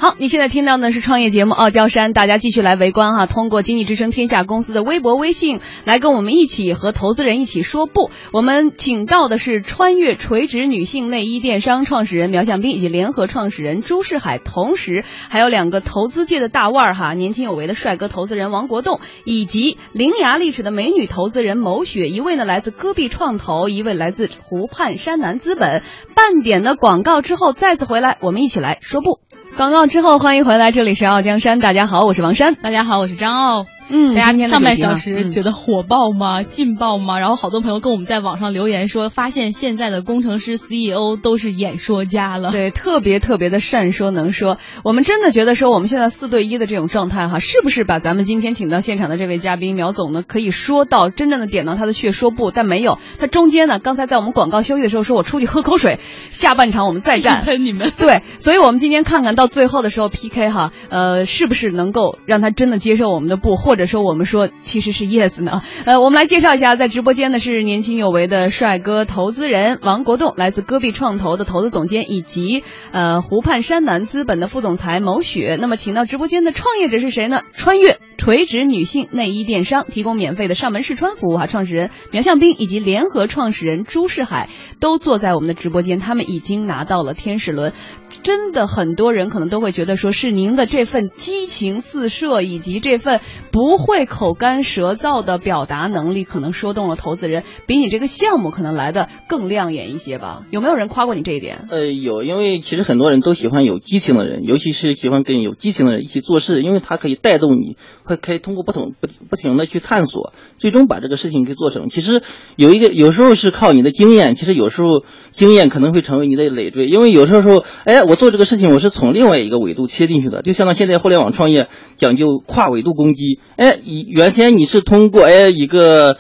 [0.00, 3.26] 好，你现在听到的是创业节目《傲娇山》，大家继续来围观哈。
[3.26, 8.10] 通过经济之声天下公司的微博、微信来跟我们一起和投资人一起说不。
[8.32, 22.08] 我们请到的是穿越垂直女性内衣电商创始人苗向斌以及联合创始人朱世海，同时还有两个投资界的大腕儿哈，年轻有为的帅哥投资人王国栋，以及伶牙俐齿的美女投资人某雪。
[22.08, 25.82] 一位呢来自戈壁创投，一位来自湖畔山南资本。
[26.14, 29.20] 半点的广告之后再次回来，我们一起来说不。
[29.56, 33.66] 广告之后，欢迎回来，这里是傲江山，大家好，我是王珊，大家好，我是张傲。
[33.90, 36.42] 嗯，大家上半小时觉得火爆吗？
[36.46, 37.18] 劲爆吗？
[37.18, 44.58] 然后好多朋友跟我们在网上留言说，发现现在的工程师 CEO 都是演说家了，对，特别特别的善说能说。
[44.84, 52.50] 我们真的觉得说，我们现在四对一的这种状态哈，是不是把咱们今天请到现场的这位嘉宾苗总呢，可以说到真正的点到他的穴说不？
[52.50, 55.98] 但没有，他中间呢，刚才在我们广告休息的时候说，我出去喝口水，
[56.30, 57.44] 下半场我们再战。
[57.44, 57.92] 喷你们。
[57.96, 64.48] 对，所以我们今天看看到最后的时候 PK 哈，呃，是不是能够让他真的接受我们的不，或者者说我们说。
[64.60, 72.62] 其实是 yes 呢，呃，我们来介绍一下，在直播间的是年轻有为的帅哥投资人王国栋，来自戈壁创投的投资总监，以及
[72.92, 75.56] 呃湖畔山南资本的副总裁牟雪。
[75.60, 77.42] 那么，请到直播间的创业者是谁呢？
[77.52, 81.46] 穿越垂直女性内衣电商，提供免费的上门试穿服务哈。
[81.46, 87.72] 创始人苗向斌以及联合创始人朱世海都坐在我们的直播间，他们已经拿到了天使轮。
[88.22, 100.42] 真的很多人可能都会觉得说是您的这份激情四射以及这份不会口干舌燥的表达能力，可能说动了投资人，比你这个项目可能来的更亮眼一些吧？
[100.50, 101.66] 有没有人夸过你这一点？
[101.70, 111.88] 呃，有，因为其实很多人都喜欢有激情的人，尤其是喜欢跟有激情的人一起做事，因为他可以带动你，会可以通过不同不不停的去探索，最终把这个事情给做成。
[111.88, 112.22] 其实
[112.56, 126.16] 有一个有时候是靠你的经验，其实有时候经验可能会成为你的累赘，因为有时候说，哎，我做这个事情我是从另外一个维度切进去的，就像到现在互联网创业讲究跨维度攻击，哎，原先你是通过哎一个。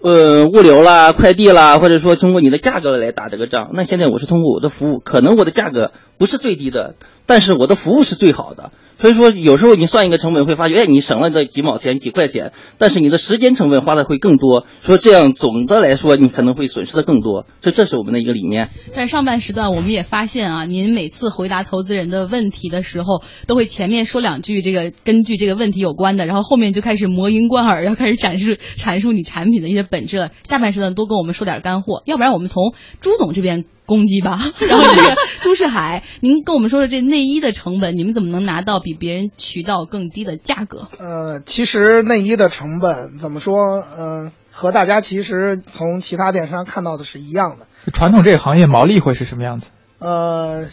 [0.00, 6.94] 呃，物流啦、快递啦，或者说通过你的价格来打这个仗，那现在我是通过我的服务，可能我的价格不是最低的，
[7.28, 8.72] 但是我的服务是最好的。
[9.00, 14.66] 所以说，有时候你算一个成本，会发觉，哎，你省了这几毛钱、几块钱，但是你的时间成本花的会更多。
[14.80, 17.46] 说这样总的来说，你可能会损失的更多。
[17.62, 18.70] 所以这是我们的一个理念。
[18.96, 30.30] 但上半时段我们也发现啊，您每次回答投资人的问题的时候，都会前面说两句这个根据这个问题有关的，然后后面就开始魔音贯耳，要开始展示 阐述你产品的一些本质了。
[30.42, 33.64] 下半时段多跟我们说点干货，要不然我们从朱总这边。
[33.88, 40.88] 攻击吧， 然后这个朱世海，您跟我们说的这内衣的成本，你们怎么能拿到比别人渠道更低的价格？
[40.98, 43.56] 呃，其实内衣的成本怎么说？
[43.98, 47.66] 嗯，和大家其实从其他电商看到的是一样的。
[47.92, 49.70] 传统这个行业毛利会是什么样子？
[50.00, 50.66] 呃，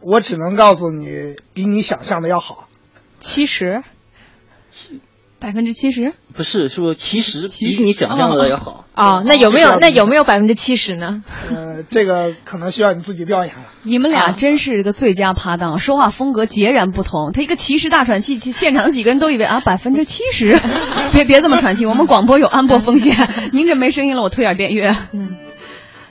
[0.00, 2.68] 我只能告诉你，比你想象的要好，
[3.18, 3.82] 七十。
[5.40, 9.22] 百分之七十不是说其实比你想象的要好哦。
[9.26, 11.22] 那有没有那有没有百分之七十呢？
[11.48, 13.62] 呃，这个可能需要你自己调研了。
[13.82, 17.32] 你们俩真是一个最佳搭档，说话风格截然不同。
[17.32, 20.58] 他一个其实大喘气，现场的几个人都以为啊百分之七十，
[21.12, 23.16] 别别这么喘气，我们广播有安播风险。
[23.52, 24.94] 您这没声音了，我推点电乐。
[25.12, 25.36] 嗯，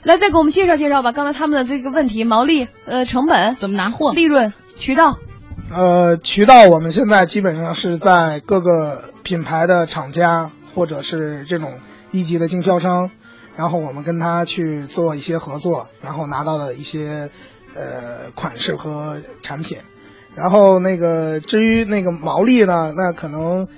[0.02, 1.12] 来再给我们介绍介绍吧。
[1.12, 5.16] 刚才他们的这个问题，毛利呃成本怎么拿货，利润渠道。
[5.72, 11.74] 呃，渠道我们现在基本上是在各个品牌的厂家或者是这种
[12.10, 13.12] 一级的经销商，
[13.56, 17.30] 然后我们跟他去做一些合作，然后拿到的一些
[17.76, 19.78] 呃款式和产品。
[20.34, 23.68] 然后那个至于那个毛利呢，那可能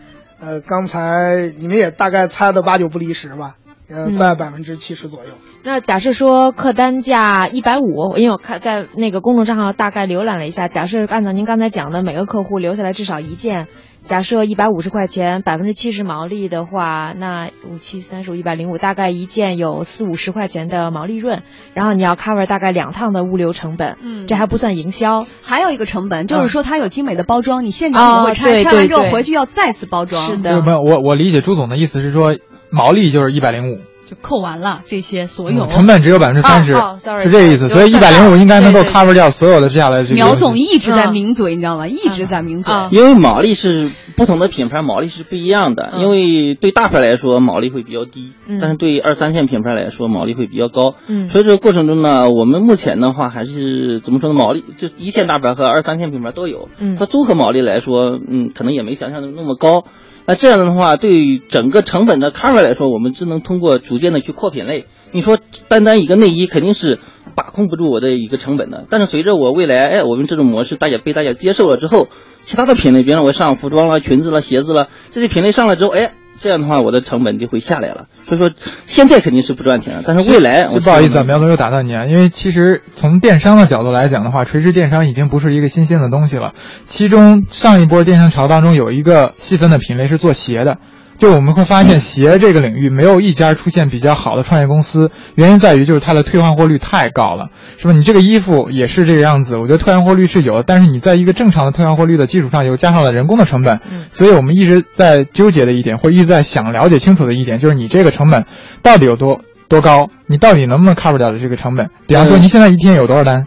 [0.40, 3.56] 呃刚才你们也大概猜的八九不离十吧，
[3.90, 5.32] 呃在百分之七十左右。
[5.64, 13.68] 那假设说客单价一百五，因为我看在那个公众账号大概浏览了一下，假设按照您刚才讲的，每个客户留下来至少一件，
[14.02, 32.36] 假设一百五十块钱，百分之七十毛利的话，那五七三十五一百零五，大概一件有四五十块钱的毛利润，然后你要 cover 大概两趟的物流成本，嗯，这还不算营销，还有一个成本就是说它有精美的包装，你现场会拆，拆完之后回去要再次包装，是的，没有我我理解朱总的意思是说
[32.70, 33.78] 毛利就是一百零五。
[34.20, 36.74] 扣完了这些所有成本只有百分之三十，
[37.22, 37.68] 是这个意思。
[37.68, 40.14] 所以一百零五应该能够 cover 掉所有的接下来这。
[40.14, 41.86] 苗总一直在抿嘴，你知道吗？
[41.86, 42.74] 一直在抿嘴。
[42.90, 50.94] 因为毛利是不同的品牌毛利是不一样的，因为对大牌来说毛利会比较低，但是对二三线品牌来说毛利会比较高。
[51.06, 54.38] 嗯，所以这个过程中呢，我们目前的话还是怎么说呢？
[54.38, 56.68] 毛利就一线大牌和二三线品牌都有。
[56.78, 59.84] 嗯，它综合毛利来说，嗯，可能也没想象的那么高。
[60.26, 64.84] 那这样的话，对于整个成本的 cover 来说，我们只能通过逐渐的去扩品类。
[65.10, 66.98] 你说单单一个内衣肯定是
[67.34, 72.08] 把控不住我的一个成本的，但是随着我未来，哎，我们这种模式大家被大家接受了之后，
[72.44, 76.12] 其他的品类，比如我上服装了、裙子了、鞋子了，这些品类上来之后，哎。
[76.42, 78.06] 这样的话，我的成本就会下来了。
[78.24, 78.50] 所以说，
[78.86, 86.52] 现在肯定是不赚钱了，但是未来，不好意思，啊，苗总又打断你啊，因为其实从电商的角度来讲的话，垂直电商已经不是一个新鲜的东西了。
[86.86, 90.78] 其中上一波电商潮当中有一个细分的品类是做鞋的。
[91.22, 97.46] 就我们会发现，鞋这个领域没有一家出现比较好的创业公司，原因在于就是它的退换货率太高了，
[97.78, 97.92] 是吧？
[97.92, 103.80] 你这个衣服也是这个样子，我觉得退换货率是有的，但是你在一个正常的退换货率的基础上，又加上了人工的成本，
[104.10, 108.44] 所以我们一直在纠结的一点，或一直在想了解清楚的一点，就是你这个成本
[108.82, 111.88] 到底有多多高，你到底能不能 cover 掉的这个成本？
[112.08, 113.46] 比方说，你现在一天有多少单？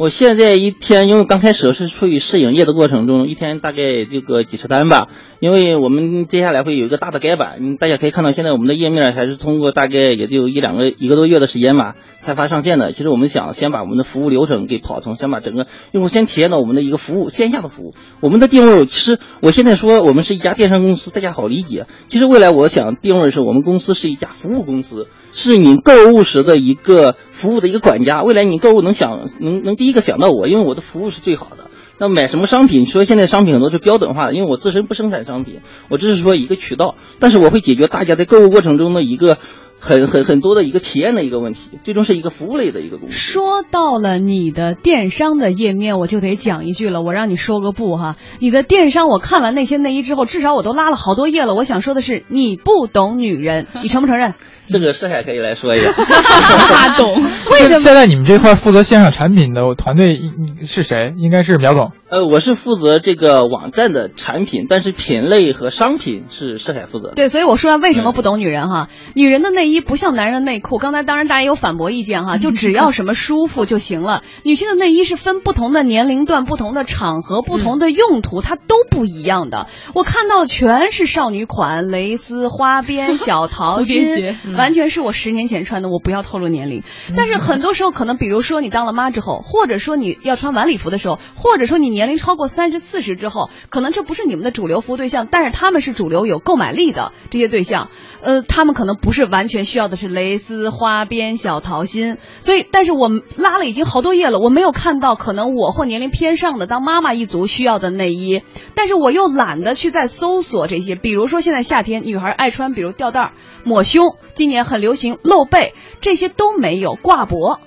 [0.00, 5.08] 我现在一天，因为刚开始是处于试营业的过程中，一天大概就个几十单吧。
[5.40, 12.92] 因为我们接下来会有一个大的改版，大家可以看到，现在我们的页面还是通过大概也就一两个一个多月的时间吧，开发上线的。
[12.92, 17.92] 其实我们想先把我们的服务流程给跑通，先把整个用户先体验到我们的一个服务线下的服务。
[18.20, 21.84] 我们的定位其实我现在说我们是一家电商公司，大家好理解。
[22.08, 28.22] 其实未来我想定位是我们公司是一家服务公司，是你购物时的一个服务的一个管家。
[28.22, 31.70] 未来你购物能想能能第一个想到我，因为我的服务是最好的。
[31.98, 32.86] 那买什么商品？
[32.86, 39.36] 说现在商品很多是标准化的，因为我自身不生产商品，我只是说一个渠道，但是我会解决大家在购物过程中的一个
[39.78, 43.16] 很很很多的一个体验的一个问题，最终是一个服务类的一个公司。
[43.16, 48.16] 说到了你的电商的页面，我就得讲一句了，我让你说个不哈。
[48.38, 51.54] 你的电商，我看完那些内衣之后，至少我都拉了好多页了。
[51.54, 54.34] 我想说的是，你不懂女人，你承不承认？
[54.70, 55.92] 这个盛海可以来说一下。
[55.92, 57.14] 他懂。
[57.50, 57.80] 为什么？
[57.80, 60.18] 现在你们这块负责线上产品的团队
[60.66, 61.14] 是谁？
[61.18, 61.92] 应该是苗总。
[62.08, 67.12] 呃，我是负责这个网站的产品，但是品类和商品是盛海负责。
[67.14, 68.88] 对，所以我说为什么不懂女人哈？
[69.14, 70.78] 女人的内衣不像男人内裤。
[70.78, 74.22] 刚才当然大家有反驳意见哈，就只要什么舒服就行了。
[74.44, 79.66] 女性的内衣是分不同的年龄段、不同的场合、不同的用途，它都不一样的。
[79.94, 85.88] 我看到全是少女款，蕾丝、花边、小桃心，完全是我十年前穿的。
[85.88, 86.82] 我不要透露年龄，
[87.16, 97.88] 但是很多时候可能，比如说你当了妈之后，或者说你要穿晚礼服的时候，或者说你年龄超过三十四十之后，可能这不是你们的主流服务对象，但是他们是主流有购买力的这些对象。
[98.22, 108.42] 呃，他们可能不是完全需要的是蕾丝、花边、小桃心，所以，但是我拉了已经好多页了，我没有看到可能我或年龄偏上的当妈妈一族需要的内衣，
[108.74, 113.32] 但是我又懒得去再搜索这些，比如说现在夏天女孩爱穿，比如吊带、
[113.64, 117.60] 抹胸，今年很流行露背，这些都没有挂脖。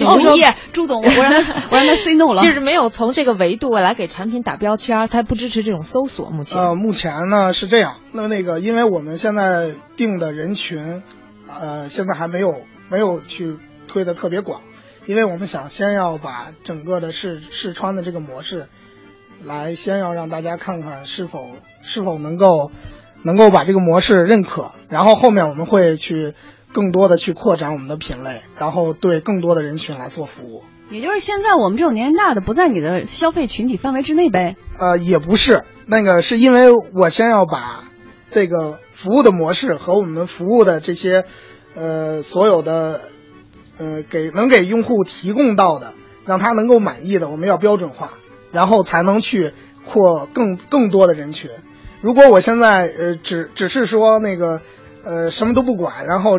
[0.00, 6.30] 哦耶，朱总，我让他 我让他 say no 了，就是没有从这个维度来给产品打标签，它不支持这种搜索。
[6.30, 11.02] 目前呃，目前呢是这样，那么那个，因为我们现在定的人群，
[11.48, 14.62] 呃，现在还没有没有去推的特别广，
[15.06, 18.66] 因为我们想先要把整个的试试穿的这个模式，
[19.44, 21.50] 来先要让大家看看是否
[21.82, 22.72] 是否能够
[23.22, 26.34] 能够把这个模式认可，然后后面我们会去。
[26.74, 30.64] 更多的去扩展我们的品类，然后对更多的人群来做服务。
[30.90, 34.56] 也就是现在我们这种年龄大的不在你的消费群体范围之内呗？
[34.78, 37.84] 呃，也不是，那个是因为我先要把
[38.30, 41.24] 这个服务的模式和我们服务的这些
[41.74, 43.00] 呃所有的
[43.78, 45.94] 呃给能给用户提供到的，
[46.26, 48.10] 让他能够满意的，我们要标准化，
[48.52, 49.52] 然后才能去
[49.86, 51.50] 扩更 更多的人群。
[52.02, 54.60] 如果我现在呃只只是说那个
[55.02, 56.38] 呃什么都不管，然后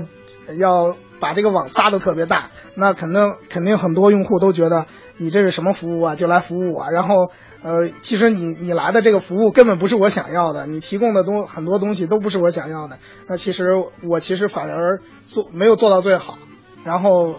[0.58, 4.86] 要把这个网撒的特别大，那肯定肯定很多用户都觉得
[5.18, 6.90] 你这是什么服务啊，就来服务我。
[6.92, 7.32] 然后，
[7.64, 13.00] 呃，其实你你来的这个服务根本不是我想要的，你提供的东很多东西都不是我想要的。
[13.28, 13.66] 那其实
[14.04, 16.38] 我其实反而做没有做到最好，
[16.84, 17.36] 然后，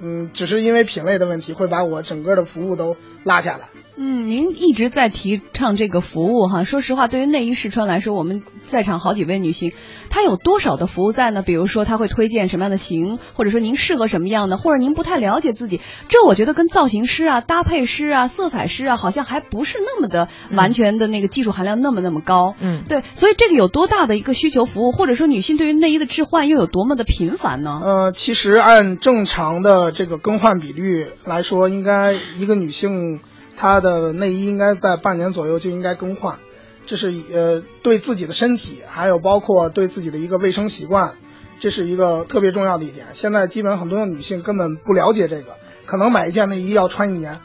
[0.00, 3.68] 嗯，只是因为品类的问题，会把我整个的服务都拉下来。
[4.00, 6.62] 嗯，您一直在提倡这个服务哈。
[6.62, 9.72] 说实话，对于内衣试穿来说，我们在场好几位女性，
[10.08, 11.42] 她有多少的服务在呢？
[11.42, 22.54] 比如说，她会推荐什么样的型，或者说您适合什么样的，或者您不太了解自己，这我觉得跟造型师啊、搭配师啊、色彩师啊，好像还不是那么的完全的那个技术含量那么那么高。
[22.60, 27.80] 嗯，对，所以这个有多大的一个需求服务，或者说女性对于内衣的置换又有多么的频繁呢？
[27.82, 33.18] 呃，其实按正常的这个更换比率来说，应该一个女性。
[33.60, 36.38] 她的内衣应该在半年左右就应该更换，
[36.86, 41.14] 这是呃对自己的身体，还有包括对自己的一个卫生习惯，
[41.58, 43.06] 这是一个特别重要的一点。
[43.14, 47.40] 现在基本很多的女性根本不了解这个，可能买一件内衣要穿一年，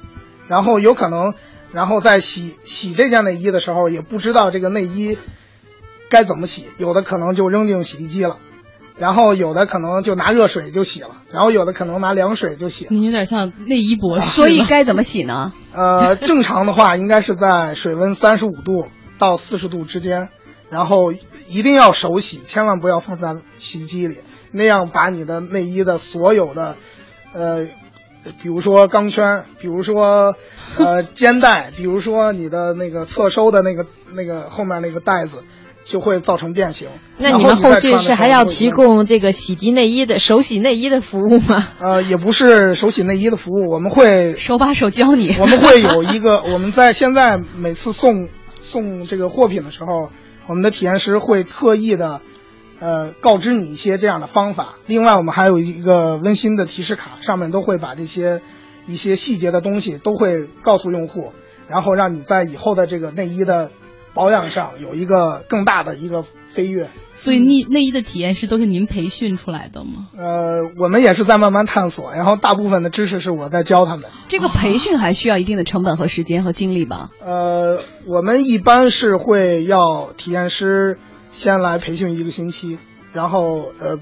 [0.47, 1.34] 然后有可能，
[1.71, 5.17] 然后在洗洗这件内衣的时候也不知道这个内衣
[6.10, 8.38] 该怎么洗，有的可能就扔进洗衣机了。
[8.98, 12.88] 然后有的可能就拿热水就洗了，然后有的可能拿凉水就洗。
[12.92, 14.28] 你有点像内衣博士。
[14.30, 15.52] 所以该怎么洗呢？
[15.74, 20.30] 呃，正常的话应该是在水温三十五度到四十度之间，
[20.70, 21.12] 然后
[21.48, 24.20] 一定要手洗，千万不要放在洗衣机里，
[24.52, 26.76] 那样把你的内衣的所有的，
[27.34, 27.68] 呃，
[28.42, 30.36] 比如说钢圈，比如说
[30.78, 35.44] 呃肩带，比如说你的那个侧收的那个那个后面那个带子。
[35.86, 36.88] 就会造成变形。
[37.17, 41.67] 那你们后续是还要提供这个洗涤内衣的手洗内衣的服务吗？
[41.80, 45.36] 呃，也不是手洗内衣的服务，我们会手把手教你。
[45.39, 48.30] 我们会有一个， 我们在现在每次送
[48.62, 50.10] 送这个货品的时候，
[50.48, 52.22] 我们的体验师会特意的，
[52.80, 54.76] 呃，告知你一些这样的方法。
[54.88, 58.41] 另外，我们还有一个温馨的提示卡，上面都会把这些
[58.88, 61.34] 一些细节的东西都会告诉用户，
[61.67, 63.69] 然后让你在以后的这个内衣的。
[64.13, 70.08] 保养上有一个更大的一个飞跃，所以内内衣的体验师都是您培训出来的吗？
[70.15, 74.09] 呃，我们也是在慢慢探索，然后大部分的知识是我在教他们。
[74.28, 77.09] 这个培训还需要一定的成本和时间和精力吧？
[77.20, 80.99] 呃，我们一般是会要体验师
[81.32, 82.78] 先来培训一个星期，
[83.14, 83.99] 然后呃，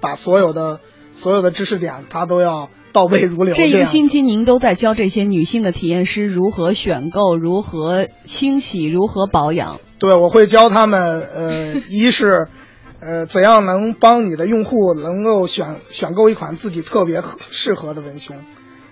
[0.00, 0.80] 把所有的
[1.14, 2.70] 所有的知识点他都要。
[2.94, 3.54] 倒背如流。
[3.54, 9.80] 这一个星期您都在教这些女性的体验师如何选购、如何清洗、如何保养。
[9.98, 11.22] 对，我会教他们。
[11.34, 12.48] 呃，一是，
[13.00, 18.36] 呃，怎样能帮你的用户能够选选购一款自己特别适合的文胸？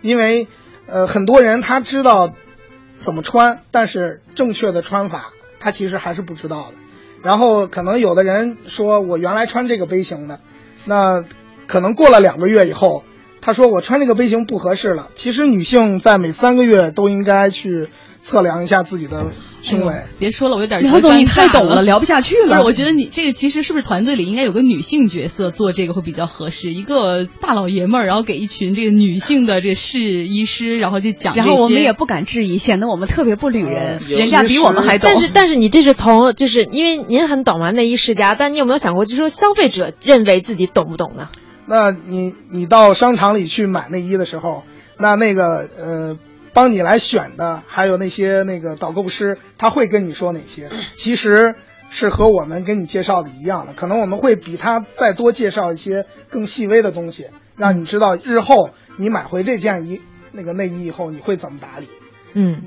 [0.03, 0.47] 因为，
[0.87, 2.33] 呃，很多人他知道
[2.99, 6.75] 怎么穿，但是正确的穿法他其实还是不知道的。
[7.23, 10.41] 然后可能有的人说我原来穿这个杯型的，
[10.87, 11.25] 那
[11.67, 13.05] 可能过了两个月以后，
[13.41, 15.09] 他说我穿这个杯型不合适了。
[15.15, 17.89] 其实女性在每三个月都应该去
[18.23, 19.27] 测量一下自己的。
[19.63, 20.81] 胸围，别说了，我有点。
[20.81, 22.49] 刘总，你太懂了，聊不下去了。
[22.49, 26.73] 不是，我觉得你这个其实是不是团队里应该有个女性角色做这个会比较合适？
[26.73, 31.37] 一个大老爷们儿，然后给一群这个女性的这试衣师，然后就讲。
[31.37, 35.11] 然后我们也不敢质疑，显得我们特别不女人，人家比我们还懂。
[35.13, 41.29] 但是，但是你这是从就是因为您很懂嘛，内衣世家，但你有没有想过，就是说消费者认为自己懂不懂呢？
[41.71, 44.65] 那你你到商场里去买内衣的时候，
[44.99, 46.19] 那那个呃。
[46.53, 50.69] 帮你来选的，还有那些那个导购师，他会跟你说哪些？
[50.97, 51.55] 其实
[51.91, 60.03] 是和我们给你介绍的一样的，可能我们会比他再多介绍一些更细微的东西，让你知道日后你买回这件衣
[60.33, 61.87] 那个内衣以后你会怎么打理。
[62.33, 62.65] 嗯。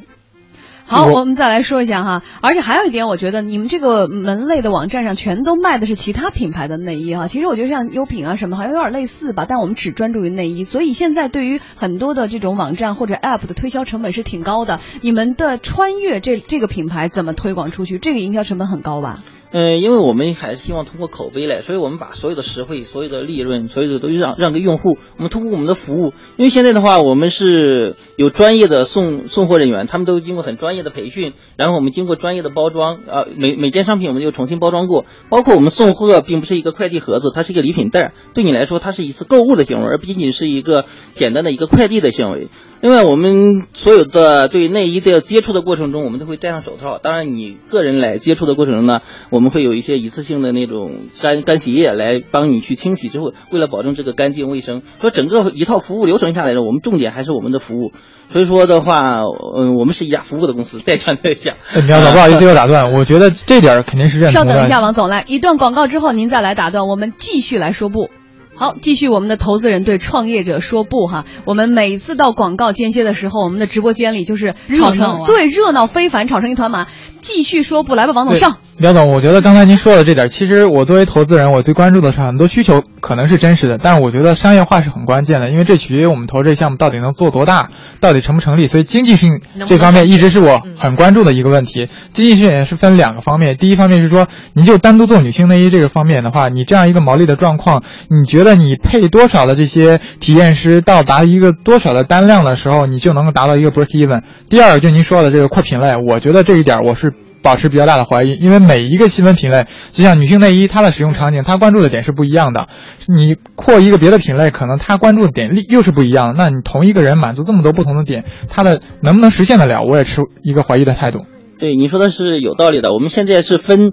[0.94, 7.26] 好，我们再来说一下哈，而且还有一点，我觉得你们这个门类的网站上全都卖的是其他品牌的内衣哈。
[7.26, 14.80] 其实我觉得像优品啊什么，好像有点类似吧，但我们只专注于内衣，所以现在对于很多的这种网站或者 App 的推销成本是挺高的。
[15.02, 17.98] 你们的穿越这这个品牌怎么推广出去？
[17.98, 19.24] 这个营销成本很高吧？
[19.56, 24.98] 嗯，因为我们还是希望通过口碑来，所以我们把所有的实惠、所有的利润、所有的都让让给用户。
[25.16, 42.48] 我们通过我们的服务，因为现在的话，我们是有专业的送送货人员，他们都经过很专业的培训，然后我们经过专业的包装，啊，每每件商品我们就重新包装过，包括我们送货并不是一个快递盒子，它是一个礼品袋，对你来说它是一次购物的行为，而不仅仅是一个简单的一个快递的行为。
[42.84, 46.98] 另外，我们所有的对内衣的接触的过程中，我们都会戴上手套。
[47.02, 53.08] 当然，你个人来接触的过程中呢，我们会有一些一次性的那种干干洗液来帮你去清洗。
[53.08, 57.94] 之后，为了保证这个干净卫生，说整个一套服务流程下来呢，我们重点还是我们的服务。
[58.34, 59.22] 所以说的话，
[59.58, 60.82] 嗯，我们是一家服务的公司。
[60.82, 61.56] 再强调一下，
[61.88, 64.52] 苗总，不好意思 又打断，我觉得这点肯定是认同的。
[64.52, 68.10] 稍等一下，王总，来一段广告之后，您再来打断，我们继续来说不。
[68.56, 71.26] 好，继续我们的投资人对创业者说不哈。
[71.46, 76.88] 我们每次到广告间歇的时候，我们的直播间里就是吵成对热闹非凡，吵成一团麻。
[77.24, 78.58] 继续说不来吧，王总上。
[78.78, 87.70] 苗总，我觉得刚才您说的这点，其实我作为投资人，我最关注的是很多需求可能是真实的，但是我觉得商业化是很关键的，因为这取决于我们投这项目到底能做多大，
[88.02, 88.68] 到底成不成立。
[88.68, 91.88] 所以经济性这方面一直是我很关注的一个问题。
[92.12, 104.24] 经济性也是分两个方面，第一方面是说，你就单独做女性内衣这个方面的话，你这样一个毛利的状况，你觉得你配多少的这些体验师到达一个多少的单量的时候，你就能够达到一个 break even。
[104.50, 107.13] 第二，就您说的这个跨品类，我觉得这一点我是。
[107.44, 112.68] 保持比较大的怀疑，因为每一个细分品类，就像女性内衣，它的使用场景，它关注的点是不一样的。
[113.08, 116.34] 你扩一个别的品类，可能它关注的点又是不一样。
[116.36, 119.82] 那你同一个人满足这么多不同的点，它的能不能实现得了？
[119.82, 121.20] 我也持一个怀疑的态度。
[121.60, 122.94] 对，你说的是有道理的。
[122.94, 123.92] 我们现在是分，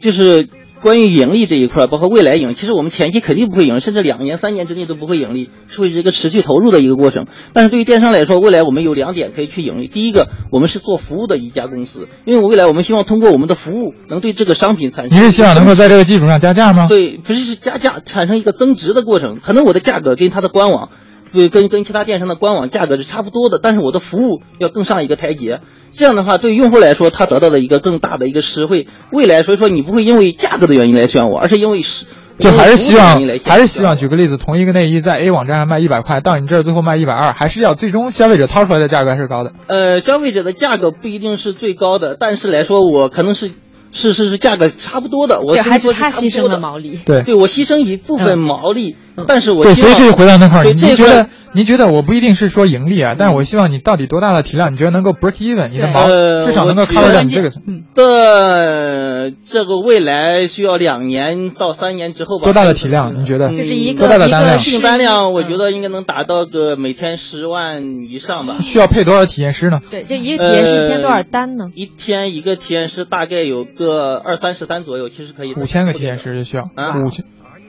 [0.00, 0.46] 就是。
[0.82, 7.26] 关于盈利这一块，包括未来盈，其实我们前期肯定不会盈，甚至两年、三年之内都不会盈利，是会是一个持续投入的一个过程。
[7.52, 9.86] 但是对于电商来说，未来我们有两点可以去盈利。
[9.86, 15.16] 第一个，我们是做服务的一家公司，因为我未来我们希望通过我们的服务，能对这个商品产生。
[15.16, 16.88] 你是希望能够在这个基础上加价吗？
[16.88, 19.38] 对，不是是加价，产生一个增值的过程。
[19.40, 20.88] 可能我的价格跟它的官网。
[21.32, 25.60] 对，跟跟其他电商的官网价格是差不多的，但是我的服务要更上一个台阶。
[25.92, 28.86] 这样的话，对用户来说，他得到的一个更大的一个实惠。
[29.10, 32.06] 未来，所以说你不会因为价格的原因来选我，而是因为是，
[32.38, 33.96] 就还是希望，还是希望。
[33.96, 39.52] 举个例子，同一个内衣在 A 网站上卖一百块，到你这儿最后卖一百二，还是要最终消费者掏出来的价格是高的。
[39.66, 43.50] 呃，消费者的价格不一定是最高的，但是来说，我可能是。
[43.92, 56.06] 是是是，价格差不多的，我还是他牺牲了毛利，对，对我牺牲一部分毛利，但是我对，所以这就回到那块儿，你觉得您觉得我不一定是说盈利啊，但是我希望你到底多大的体量，你觉得能够 break even，你的毛
[56.46, 57.50] 至少能够 cover 掉你这个
[57.94, 62.44] 的这个未来需要两年到三年之后吧？
[62.44, 63.20] 多大的体量？
[63.20, 63.50] 你觉得？
[63.50, 64.56] 就是一个多大的单量？
[64.56, 68.56] 订单量，我觉得应该能达到个每天十万以上吧。
[68.62, 69.80] 需要配多少体验师呢？
[69.90, 71.66] 对，这一个体验师一天多少单呢？
[71.74, 74.62] 一天一个体验师大概有个二三十。
[74.62, 77.24] 十单左右其实可以，五千个体验师就需要啊，五千，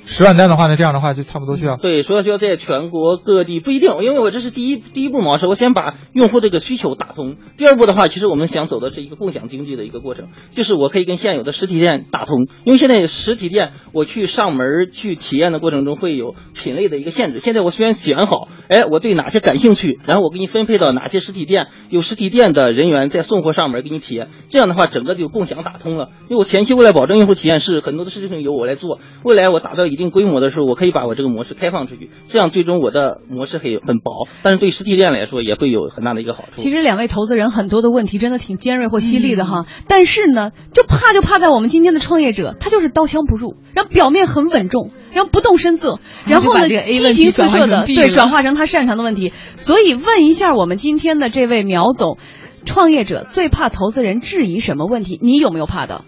[0.05, 1.77] 十万单的话，那这样的话就差不多需要。
[1.77, 7.37] 对，说需要在全国各地不一定，因为我这是第一第一步模式，我先把用户这个需求打通。
[7.57, 17.39] 第二步的话，其实我们想走的是一个共享经济的一个过程，就是我可以跟现有的实体店打通，因为现在实体店我去上门去体验的过程中会有品类的一个限制。
[17.39, 26.07] 现在我虽然选好，哎，我对哪些感兴趣，然后我给你分配到哪些实体店，有实体店的人员再送货上门给你体验，这样的话整个就共享打通了。
[26.23, 36.53] 因为我前期为了保证用户体验是很多的事情由我来做，未来我达到一定规模的时候，我可以把我这个模式开放出去，这样最终我的模式很很薄，但是对实体店来说也会有很大的一个好处。
[36.55, 46.67] 其实两位投资人很多的问题真的挺尖锐或犀利的哈，但是呢，就怕就怕在我们今天的创业者，他就是刀枪不入，然后表面很稳重，然后不动声色，然后呢
[47.13, 49.31] 激情四射的对转化成他擅长的问题。
[49.55, 52.17] 所以问一下我们今天的这位苗总，
[52.65, 55.19] 创业者最怕投资人质疑什么问题？
[55.21, 56.03] 你有没有怕的？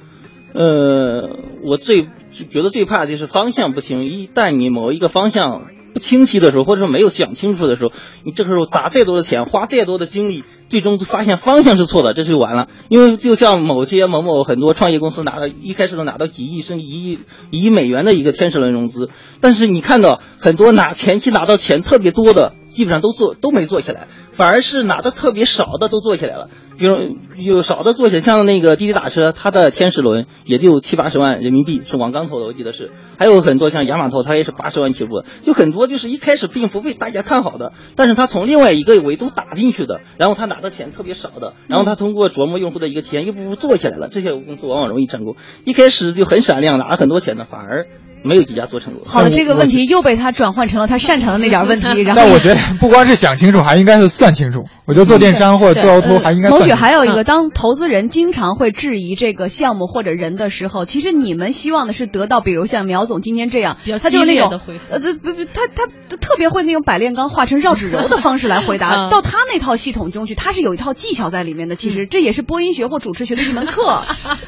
[0.53, 1.29] 呃，
[1.65, 2.05] 我最
[2.43, 4.03] 觉得最怕的就是方向不清。
[4.05, 5.63] 一旦你某一个方向
[5.93, 7.91] 不清晰的时候，或者说没有想清楚的时候，
[8.25, 12.67] 你这个时候砸再多的钱，花再多的精力，最终发现方向是错的，这就完了。
[12.89, 17.19] 因为就像某些某某很多创业公司拿到一开始都拿到几亿甚至一亿
[17.49, 19.09] 一亿美元的一个天使轮融资，
[19.39, 26.49] 但是你看到很多拿前期拿到钱特别多的，基本上都做都没做起来，反而是拿的特别少的都做起来了。
[26.77, 26.95] 比如
[27.37, 32.91] 有少的做起来，像那个滴滴打车，它的天使轮也就七八十万人民币，是网刚投的，我记得是。
[33.17, 44.09] 还有很多像亚马投，它也是八十万起步，就很多就是一开始并不被大家看好的，但是他从另外一个维度打进去的，然后他拿的钱特别少的，然后他通过琢磨用户的一个体验，一步步做起来了。
[44.09, 47.87] 这些公司往往容易成功，一开始就很闪亮，拿了很多钱的，反而。
[48.25, 49.03] 没有几家做成功。
[49.05, 52.01] 好的，这个问题又被他转换成了他擅长的那点问题。
[52.03, 54.65] 然后，但我觉得不光是想清楚，还应该是算清楚。
[54.87, 56.49] 我觉得做电商或者做 O to 还应该。
[56.49, 64.59] 某许还有一个，当投资人经常会质疑这个项目或者人的时候，其实你们希望的是得到，比如像苗总今天这样，他就那种
[64.89, 71.75] 呃，不不，他他特别会那种百炼钢化成绕指柔的方式来回答， 到他那套系统中去，他是有一套技巧在里面的。
[71.75, 74.03] 其实这也是播音学或主持学的一门课，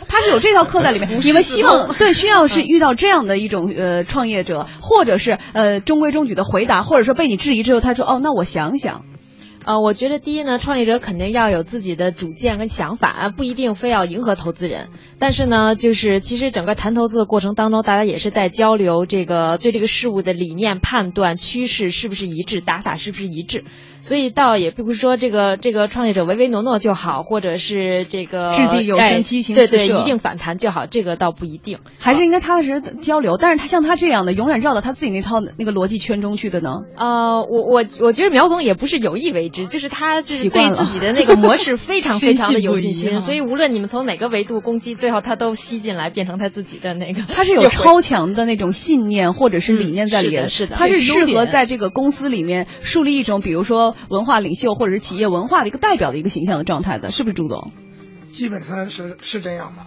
[0.08, 1.10] 他是有这套课在里面。
[1.22, 4.38] 你们希望对需要是遇到这样的一种呃创业。
[4.44, 9.02] 者，或者是呃中规中矩的回答，或者说被你质疑之后，他说哦，那我想想。
[9.68, 14.88] 呃，我觉得第一呢，创业者肯定要有自己的主见跟想法啊，不一定非要迎合投资人。
[15.20, 23.66] 但是呢，就是其实整个谈投资的过程当中，大家也是在交流这个对这个事物的理念判断、趋势是不是一致，打法是不是一致。
[24.08, 33.38] 所以倒也并不是说这个这个创业者唯唯诺诺就好，或者是这个掷地有声、激情对对一定反弹就好，这个倒不一定，还是应该踏踏实实交流。
[33.38, 36.84] 但是他像他这样的，永远绕到他自己那套那个逻辑圈中去的呢？
[36.96, 39.68] 呃，我我我觉得苗总也不是有意为之。
[39.68, 47.22] 就是他，就是对自己的那个模式非常非常的有信心， 所以无论你们从哪个维度攻击，最后他都吸进来，变成他自己的那个。
[47.34, 57.72] 他是有超强的那种信念或者是理念在里面，是的，他是适合在这个公司里面树立一种，比如说文化领袖或者是企业文化的一个代表的一个形象的状态的，是不是朱总？
[58.32, 59.84] 基本上是是这样的。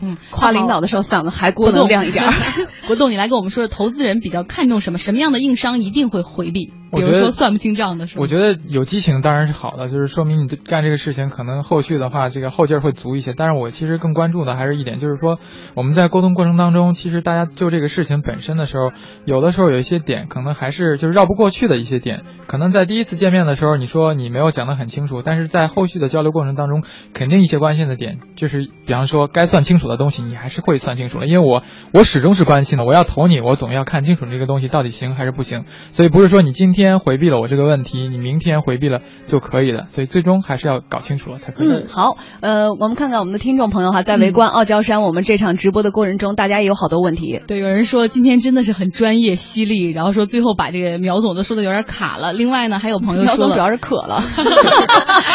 [0.00, 2.24] 嗯， 夸领导的时候嗓子还郭能亮一点。
[2.86, 4.98] 国栋，你来跟我们说说，投资人比较看重什么？
[4.98, 6.72] 什么样的硬伤一定会回避？
[6.92, 8.22] 比如说算不清账的时候。
[8.22, 13.34] 我觉得有激情当然是好的，就是说明你干这个事情可能后续的话，这个后劲儿会足一些。
[13.36, 15.38] 但是我其实更关注的还是一点，就是说
[15.74, 18.92] 我们在沟通过程当中，其实大家就这个事情本身的时候，
[19.24, 22.22] 有的时候有一些点可能还是就是绕不过去的一些点。
[22.46, 26.82] 可能在第一次见面的时候，你说你没有讲得很清楚，但是在后续的交流过程当中，
[27.12, 31.26] 肯定一些关键的点，就是比方说该算清楚的东西，你还是会算清楚的。
[31.26, 31.62] 因为我
[31.92, 35.64] 我始终是关心的，我要投你，我总要看清楚这个东西到底行还是不行。
[35.90, 39.84] 所以不是说你今天回避了我这个问题，你明天回避了就可以了。
[39.88, 41.66] 所以最终还是要搞清楚了才可以。
[41.66, 47.40] 嗯，好，呃，我们看看我们的听众朋友哈，在围观傲娇山我们这场直播的过程中，大家也有好多问题。
[47.46, 52.32] 对，有人说今天真的是很专业犀利，然后说最后把这个苗总都说的有点卡了。
[52.32, 54.20] 另外呢，还有朋友说主要是渴了，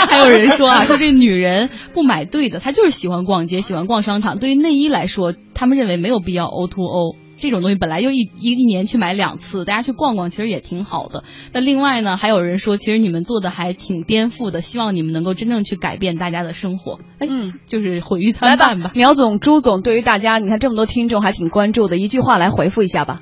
[0.10, 4.38] 还有人说啊，说这女人不买对的，她就是喜欢逛街，喜欢逛商场。
[4.38, 11.24] 对于内衣来说，他们认为没有必要 O to O 这种东西，本来就一一一年去买两次，大家去逛逛其实也挺好的。
[11.52, 17.00] 那另外呢，还有人说，其实你们做的还挺颠覆的，希望你们能够真正去改变大家的生活。
[17.20, 18.92] 嗯，就是毁誉参半吧。
[18.94, 23.22] 苗总、朱总，对于大家，你看这么多听众还挺关注的，一句话来回复一下吧。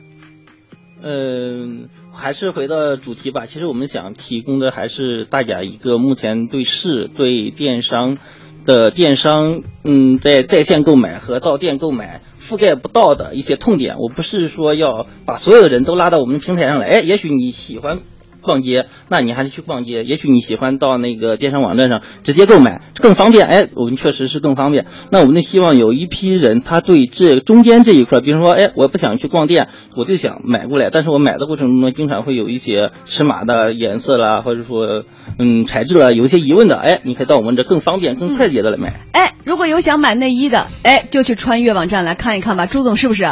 [1.01, 3.45] 嗯，还是回到主题吧。
[3.45, 8.17] 其实我们想提供的还是大家一个目前对市、对电商
[8.65, 13.97] 的电商，嗯，在在线购买和到店购买覆盖不到的一些痛点。
[13.99, 17.99] 我不是说要把所有的人都拉到我们平台上来，哎，也许你喜欢
[18.41, 20.03] 逛街，那你还是去逛街。
[20.03, 23.47] 也许你喜欢到那个电商网站上直接购买，更方便。
[23.47, 24.85] 哎，我们确实是更方便。
[25.11, 35.03] 那我们就希望有一批人，他对这中间这一块，比如说，哎，我不想去逛店，我就想买过来，但是我买的过程中呢，经常会有一些尺码的颜色啦，或者说，
[35.37, 38.93] 嗯，材质啦，有一些疑问的，哎，你可以到我们这更方便、更快捷的来买。
[39.11, 42.65] 哎，如果有想买内衣的，哎，就去穿越网站来看一看吧。
[42.65, 43.25] 朱总是不是？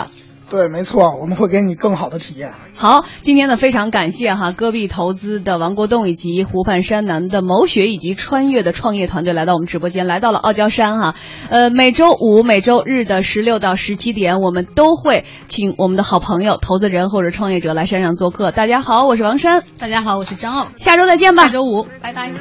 [0.50, 2.54] 对，没错，我们会给你更好的体验。
[2.74, 11.16] 好，今天呢非常感谢哈戈壁投资的王国栋以及湖畔山南的某雪以及穿越的创业团队来到我们直播间，来到了傲娇山哈。
[11.50, 18.52] 呃，每周五、每周日的十六到十七点，我们都会请我们的好朋友、投资人或者创业者来山上做客。
[18.52, 19.64] 大家好，我是王珊。
[19.78, 20.68] 大家好，我是张傲。
[20.76, 21.44] 下周再见吧。
[21.44, 22.32] 下周五，拜拜。